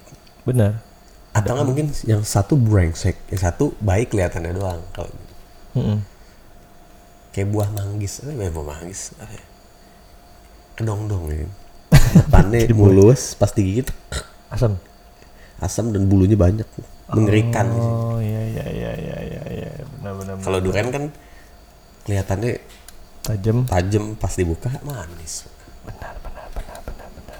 benar 0.46 0.80
Atau 1.36 1.52
nggak 1.52 1.68
mungkin 1.68 1.86
yang 2.08 2.24
satu 2.24 2.56
brengsek, 2.56 3.16
yang 3.28 3.40
satu 3.40 3.76
baik 3.80 4.12
kelihatannya 4.12 4.56
doang. 4.56 4.80
Kalau 4.96 5.12
Mm-mm. 5.76 6.00
kayak 7.36 7.52
buah 7.52 7.68
manggis, 7.76 8.24
apa 8.24 8.32
ya 8.40 8.48
buah 8.48 8.66
manggis? 8.72 9.12
Apa 9.20 9.32
ya? 9.36 9.44
Kedong-dong 10.80 11.24
ya. 11.28 11.44
Depannya 12.16 12.72
mulus, 12.80 13.36
pas 13.36 13.52
digigit 13.52 13.88
asam 14.48 14.80
asam 15.60 15.92
dan 15.92 16.08
bulunya 16.08 16.36
banyak. 16.40 16.64
Mengerikan. 17.14 17.66
sih. 17.70 17.78
oh 17.78 18.18
iya 18.18 18.42
iya 18.42 18.64
iya 18.66 18.90
iya 18.98 19.18
iya 19.22 19.42
iya. 19.54 19.68
Benar 19.98 20.12
benar 20.18 20.34
Kalau 20.42 20.58
durian 20.58 20.88
kan 20.90 21.04
kelihatannya 22.02 22.58
tajam. 23.22 23.58
tajam 23.66 24.04
pas 24.18 24.32
dibuka 24.34 24.70
manis. 24.82 25.46
benar 25.86 26.18
benar 26.18 26.46
benar 26.50 26.78
benar 26.82 27.08
benar. 27.14 27.38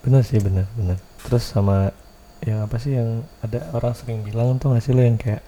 Benar 0.00 0.22
sih 0.24 0.40
benar 0.40 0.66
benar. 0.76 0.96
Terus 1.28 1.44
sama 1.44 1.92
yang 2.40 2.64
apa 2.64 2.76
sih 2.80 2.96
yang 2.96 3.20
ada 3.44 3.68
orang 3.76 3.92
sering 3.92 4.24
bilang 4.24 4.56
tuh 4.56 4.72
nggak 4.72 4.80
sih 4.80 4.96
lo 4.96 5.04
yang 5.04 5.20
kayak 5.20 5.44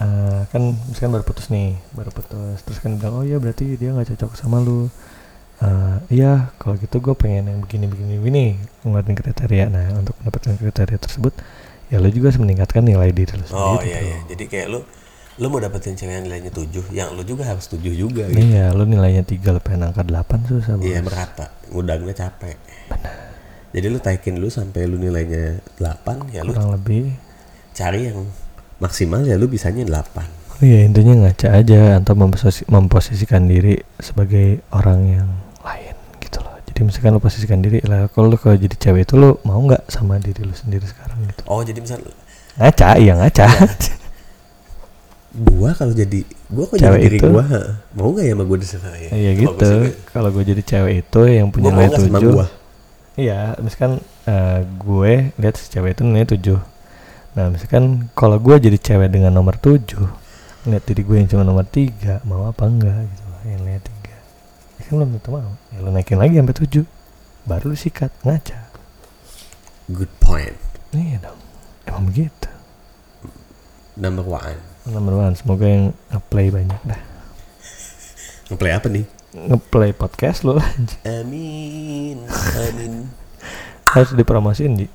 eh, 0.00 0.40
kan 0.48 0.62
misalkan 0.88 1.12
baru 1.12 1.24
putus 1.28 1.52
nih 1.52 1.76
baru 1.92 2.08
putus. 2.08 2.64
Terus 2.64 2.78
kan 2.80 2.96
bilang 2.96 3.20
oh 3.20 3.24
iya 3.24 3.36
berarti 3.36 3.76
dia 3.76 3.92
nggak 3.92 4.16
cocok 4.16 4.32
sama 4.32 4.64
lu. 4.64 4.88
Eh, 5.60 6.20
iya 6.20 6.52
kalau 6.56 6.76
gitu 6.80 7.00
gue 7.04 7.12
pengen 7.16 7.52
yang 7.52 7.60
begini 7.60 7.84
begini 7.84 8.14
begini. 8.16 8.44
Ngeliatin 8.84 9.16
kriteria. 9.16 9.64
Nah 9.68 9.92
untuk 10.00 10.16
mendapatkan 10.24 10.56
kriteria 10.56 10.96
tersebut 11.00 11.36
ya 11.86 11.96
lo 11.96 12.08
juga 12.08 12.30
meningkatkan 12.32 12.82
nilai 12.82 13.10
diri 13.10 13.32
lo 13.32 13.44
sendiri 13.44 13.62
Oh 13.68 13.80
iya 13.80 13.98
iya. 14.00 14.18
Jadi 14.26 14.44
kayak 14.46 14.66
lu 14.68 14.80
lu 15.36 15.46
mau 15.46 15.60
dapetin 15.60 15.92
cewek 15.92 16.14
yang 16.14 16.24
nilainya 16.24 16.48
7, 16.48 16.88
yang 16.90 17.12
lu 17.12 17.20
juga 17.20 17.44
harus 17.44 17.68
7 17.68 17.84
juga 17.90 18.24
gitu. 18.24 18.40
iya 18.40 18.72
lo 18.72 18.82
nilainya 18.82 19.20
tiga 19.20 19.52
lo 19.52 19.60
pengen 19.60 19.84
angka 19.86 20.00
8 20.00 20.48
susah 20.48 20.80
Iya 20.80 21.00
bos. 21.00 21.06
berat 21.06 21.30
pak, 21.34 21.50
ngudangnya 21.68 22.14
capek. 22.16 22.56
Jadi 23.70 23.86
lu 23.86 23.98
taikin 23.98 24.40
dulu 24.40 24.48
sampai 24.48 24.88
lu 24.88 24.96
nilainya 24.96 25.60
8, 25.76 26.32
ya 26.32 26.40
lu 26.40 26.50
kurang 26.50 26.72
lebih 26.72 27.12
cari 27.70 28.08
yang 28.08 28.24
maksimal 28.78 29.20
ya 29.22 29.36
lu 29.36 29.44
bisanya 29.44 29.84
8. 29.84 30.56
Oh 30.56 30.64
iya 30.64 30.88
intinya 30.88 31.28
ngaca 31.28 31.52
aja 31.52 32.00
atau 32.00 32.16
memposi- 32.16 32.64
memposisikan 32.66 33.44
diri 33.44 33.76
sebagai 34.00 34.64
orang 34.72 35.00
yang. 35.06 35.28
Jadi 36.76 36.92
misalkan 36.92 37.16
lo 37.16 37.24
posisikan 37.24 37.64
diri 37.64 37.80
lah 37.88 38.04
kalau 38.12 38.28
lo 38.28 38.36
kalau 38.36 38.52
jadi 38.52 38.76
cewek 38.76 39.08
itu 39.08 39.16
lo 39.16 39.40
mau 39.48 39.56
nggak 39.64 39.88
sama 39.88 40.20
diri 40.20 40.44
lo 40.44 40.52
sendiri 40.52 40.84
sekarang 40.84 41.24
gitu. 41.24 41.40
Oh 41.48 41.64
jadi 41.64 41.80
misal 41.80 42.04
Ngaca 42.60 43.00
iya 43.00 43.16
ngaca. 43.16 43.48
gua 45.36 45.72
kalau 45.72 45.92
jadi 45.92 46.20
gua 46.52 46.64
kalau 46.68 46.80
Cewek 46.80 47.00
jadi 47.00 47.04
diri 47.08 47.18
itu? 47.20 47.28
gua 47.32 47.44
mau 47.92 48.08
nggak 48.12 48.24
ya 48.28 48.32
sama 48.36 48.44
gua 48.44 48.58
di 48.60 48.68
sana 48.68 48.90
ya? 48.92 49.08
Iya 49.08 49.30
Itu 49.32 49.40
gitu. 49.56 49.68
Kalau 50.12 50.28
gue 50.32 50.44
jadi 50.44 50.62
cewek 50.64 50.94
itu 51.04 51.20
yang 51.28 51.48
punya 51.48 51.72
Gua 51.72 51.76
nilai 51.80 51.88
tujuh. 51.96 52.32
gua? 52.36 52.46
Iya, 53.16 53.56
misalkan 53.64 54.04
eh, 54.28 54.60
gue 54.76 55.12
lihat 55.40 55.54
si 55.56 55.72
cewek 55.72 55.96
itu 55.96 56.04
nilainya 56.04 56.28
tujuh. 56.36 56.58
Nah 57.36 57.48
misalkan 57.48 58.12
kalau 58.12 58.36
gue 58.36 58.56
jadi 58.60 58.76
cewek 58.76 59.08
dengan 59.08 59.32
nomor 59.32 59.56
tujuh, 59.56 60.04
ngeliat 60.64 60.84
diri 60.84 61.00
gue 61.04 61.16
yang 61.24 61.28
cuma 61.28 61.40
nomor 61.44 61.64
tiga, 61.64 62.20
mau 62.28 62.44
apa 62.44 62.68
enggak 62.68 63.08
gitu 63.08 63.24
yang. 63.48 63.64
Ya 63.64 63.80
kan 64.86 65.02
belum 65.02 65.10
tentu 65.18 65.30
mau. 65.34 65.52
Ya 65.74 65.78
lo 65.82 65.90
naikin 65.90 66.18
lagi 66.22 66.38
sampai 66.38 66.56
tujuh, 66.56 66.84
baru 67.44 67.74
lu 67.74 67.76
sikat 67.76 68.14
ngaca. 68.22 68.58
Good 69.90 70.12
point. 70.22 70.56
Iya 70.94 71.28
dong, 71.30 71.40
emang 71.84 72.04
begitu. 72.08 72.48
Number 73.98 74.24
one. 74.24 74.60
Nomor 74.86 75.18
one, 75.18 75.34
semoga 75.34 75.66
yang 75.66 75.90
ngeplay 76.14 76.46
banyak 76.54 76.78
dah. 76.86 77.00
Ngeplay 78.54 78.72
apa 78.72 78.86
nih? 78.86 79.06
Ngeplay 79.34 79.90
podcast 79.90 80.46
lo. 80.46 80.62
Amin. 81.02 82.22
Amin. 82.54 82.92
harus 83.96 84.12
dipromosiin 84.12 84.72
di. 84.76 84.86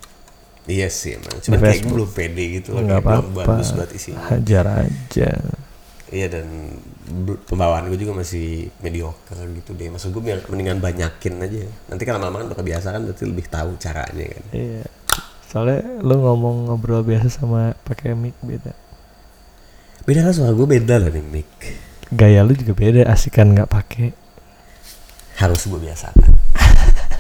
iya 0.70 0.88
sih 0.88 1.18
emang. 1.18 1.36
Cuman 1.42 1.58
Di 1.58 1.64
kayak 1.66 1.80
gue 1.82 1.92
belum 1.92 2.12
pede 2.14 2.44
gitu 2.62 2.70
loh. 2.78 2.86
Nggak 2.86 3.02
apa-apa. 3.02 3.42
bagus 3.44 3.74
buat 3.74 3.92
isi. 3.92 4.14
Hajar 4.14 4.66
aja. 4.86 5.32
Iya 6.14 6.28
dan 6.30 6.48
pembawaan 7.48 7.90
gue 7.90 8.00
juga 8.00 8.14
masih 8.18 8.70
mediocre 8.80 9.38
gitu 9.58 9.74
deh. 9.76 9.90
Maksud 9.90 10.14
gue 10.14 10.22
mendingan 10.48 10.80
banyakin 10.80 11.42
aja. 11.42 11.66
Nanti 11.92 12.04
kalau 12.06 12.22
lama-lama 12.22 12.44
kan 12.44 12.48
udah 12.54 12.60
kebiasa 12.60 12.88
kan 12.94 13.02
berarti 13.08 13.24
lebih 13.28 13.46
tahu 13.50 13.70
caranya 13.82 14.26
kan. 14.30 14.44
Iya. 14.54 14.84
Soalnya 15.52 15.80
lo 16.00 16.16
ngomong 16.22 16.72
ngobrol 16.72 17.04
biasa 17.04 17.28
sama 17.28 17.76
pakai 17.84 18.16
mic 18.16 18.38
beda. 18.40 18.72
Beda 20.02 20.26
kan 20.26 20.34
suara 20.34 20.56
gue 20.58 20.66
beda 20.66 20.98
lah 20.98 21.14
nih 21.14 21.22
Mick. 21.22 21.52
Gaya 22.10 22.42
lu 22.42 22.58
juga 22.58 22.74
beda, 22.74 23.06
asikan 23.06 23.54
nggak 23.54 23.70
pakai. 23.70 24.10
Harus 25.38 25.70
gue 25.70 25.78
biasakan. 25.78 26.34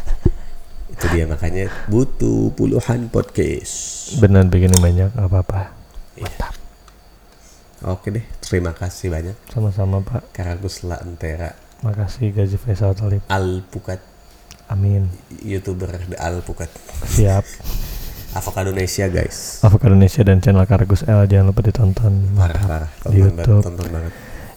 Itu 0.94 1.06
dia 1.14 1.30
makanya 1.30 1.70
butuh 1.86 2.50
puluhan 2.58 3.08
podcast. 3.14 4.18
Bener 4.18 4.50
bikin 4.50 4.74
banyak, 4.82 5.14
apa-apa. 5.14 5.78
Iya. 6.18 6.61
Oke 7.84 8.10
deh, 8.10 8.26
terima 8.40 8.72
kasih 8.72 9.10
banyak. 9.10 9.34
Sama-sama 9.48 10.00
Pak. 10.00 10.30
Karagus 10.32 10.82
La 10.82 11.02
Entera 11.02 11.50
Makasih 11.82 12.30
Gaji 12.30 12.54
Faisal 12.56 12.94
Talib. 12.94 13.26
Alpukat 13.26 13.98
Amin. 14.68 15.10
youtuber 15.42 15.90
The 15.90 16.16
Alpukat 16.16 16.70
Siap. 17.04 17.42
Avocado 18.32 18.70
Indonesia 18.70 19.06
guys 19.06 19.60
Avocado 19.60 19.92
Indonesia 19.92 20.22
dan 20.22 20.40
channel 20.40 20.64
Karagus 20.64 21.04
L 21.04 21.26
jangan 21.26 21.52
lupa 21.52 21.62
ditonton. 21.62 22.14
parah 22.32 22.64
parah 22.64 22.92
Di 23.04 23.18
tonton 23.18 23.28
banget 23.28 23.44
YouTube. 23.44 23.64
tonton 23.66 23.88
banget 23.90 24.14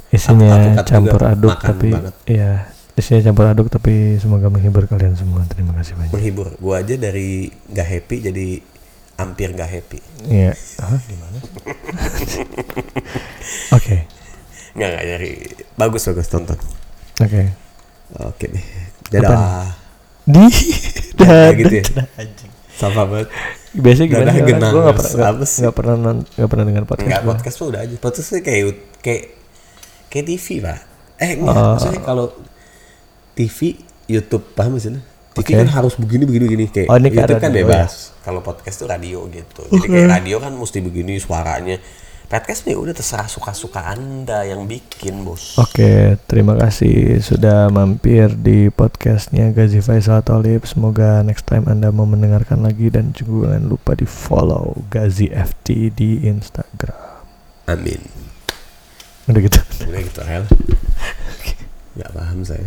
Isinya 0.06 0.54
campur 0.84 1.20
aduk 1.24 1.54
tapi 1.58 1.90
banget. 1.90 2.14
iya, 2.24 2.70
isinya 2.94 3.24
campur 3.24 3.50
aduk 3.50 3.66
tapi 3.66 4.14
semoga 4.14 4.46
menghibur 4.46 4.86
kalian 4.86 5.18
semua. 5.18 5.42
Terima 5.44 5.74
kasih 5.74 5.98
banyak. 5.98 6.12
menghibur 6.12 6.54
gua 6.56 6.78
aja 6.78 6.94
dari 6.94 7.50
nggak 7.66 7.88
happy 7.88 8.16
jadi 8.22 8.46
hampir 9.16 9.48
nggak 9.50 9.70
happy 9.70 9.98
Iya. 10.24 10.52
Hah, 10.78 10.98
gimana? 11.00 11.38
Oke. 13.76 13.96
nggak 14.74 14.88
nggak 14.90 15.04
dari 15.06 15.32
bagus 15.74 16.02
bagus 16.04 16.26
tonton 16.26 16.58
Oke. 17.16 17.46
oke 18.16 18.44
deh 18.44 18.66
dadah 19.08 19.70
Di 20.24 20.42
Dadah 21.14 21.30
dah, 21.46 21.48
gitu 21.54 21.74
ya? 21.76 21.84
sama 22.74 23.06
banget 23.06 23.30
Biasanya 23.72 24.08
gimana 24.08 24.26
Dadah 24.28 24.42
genang, 24.44 24.72
Gue 24.72 24.82
gak 24.82 24.90
Mas. 24.90 25.02
pernah 25.06 25.30
nggak 25.30 25.74
pernah 25.74 25.94
nggak 26.26 26.48
pernah 26.48 26.64
dengar 26.64 26.84
podcast. 26.84 27.06
nggak 27.06 27.22
gua. 27.22 27.30
podcast 27.32 27.54
tuh 27.54 27.66
udah 27.70 27.80
aja 27.80 27.96
podcast 27.98 28.26
tuh 28.28 28.40
kayak 28.40 28.62
kayak 28.98 29.22
kayak 30.08 30.24
TV 30.26 30.46
pak 30.58 30.78
eh 31.16 31.30
enggak 31.36 31.54
Oh. 31.54 31.70
maksudnya 31.74 32.00
kalau 32.02 32.26
TV 33.34 33.58
YouTube 34.06 34.44
paham 34.52 34.74
sih 34.74 34.90
TV 35.34 35.42
Oke. 35.44 35.54
kan 35.58 35.68
harus 35.68 35.94
begini 35.98 36.22
begini 36.24 36.44
begini. 36.46 36.64
Kayak 36.70 36.88
Oh, 36.88 36.96
ini 36.96 37.08
YouTube 37.10 37.42
kan 37.42 37.50
bebas. 37.50 37.92
kalau 38.22 38.40
podcast 38.40 38.76
tuh 38.78 38.86
radio 38.86 39.26
gitu. 39.28 39.66
Jadi 39.68 39.86
kayak 39.88 40.08
radio 40.08 40.36
kan 40.38 40.54
mesti 40.54 40.78
begini 40.78 41.18
suaranya. 41.18 41.76
Podcast 42.24 42.64
nih 42.64 42.74
udah 42.74 42.90
terserah 42.90 43.28
suka-suka 43.28 43.84
anda 43.84 44.42
yang 44.42 44.64
bikin 44.64 45.22
bos. 45.22 45.54
Oke, 45.54 46.16
terima 46.24 46.56
kasih 46.56 47.20
sudah 47.20 47.68
mampir 47.68 48.32
di 48.32 48.70
podcastnya 48.70 49.52
Gazi 49.52 49.78
Faisal 49.78 50.24
Talib. 50.24 50.64
Semoga 50.64 51.20
next 51.20 51.44
time 51.44 51.68
Anda 51.68 51.92
mau 51.92 52.08
mendengarkan 52.08 52.64
lagi 52.64 52.88
dan 52.88 53.12
juga 53.12 53.54
jangan 53.54 53.68
lupa 53.68 53.92
di 53.92 54.08
follow 54.08 54.72
Gazi 54.88 55.30
FT 55.30 55.92
di 55.92 56.24
Instagram. 56.24 57.22
amin. 57.66 58.00
Udah 59.24 59.40
gitu. 59.40 59.60
udah 59.84 60.02
gitu 60.02 60.20
hel. 60.24 60.44
Nggak 61.94 62.10
paham 62.10 62.40
saya 62.42 62.66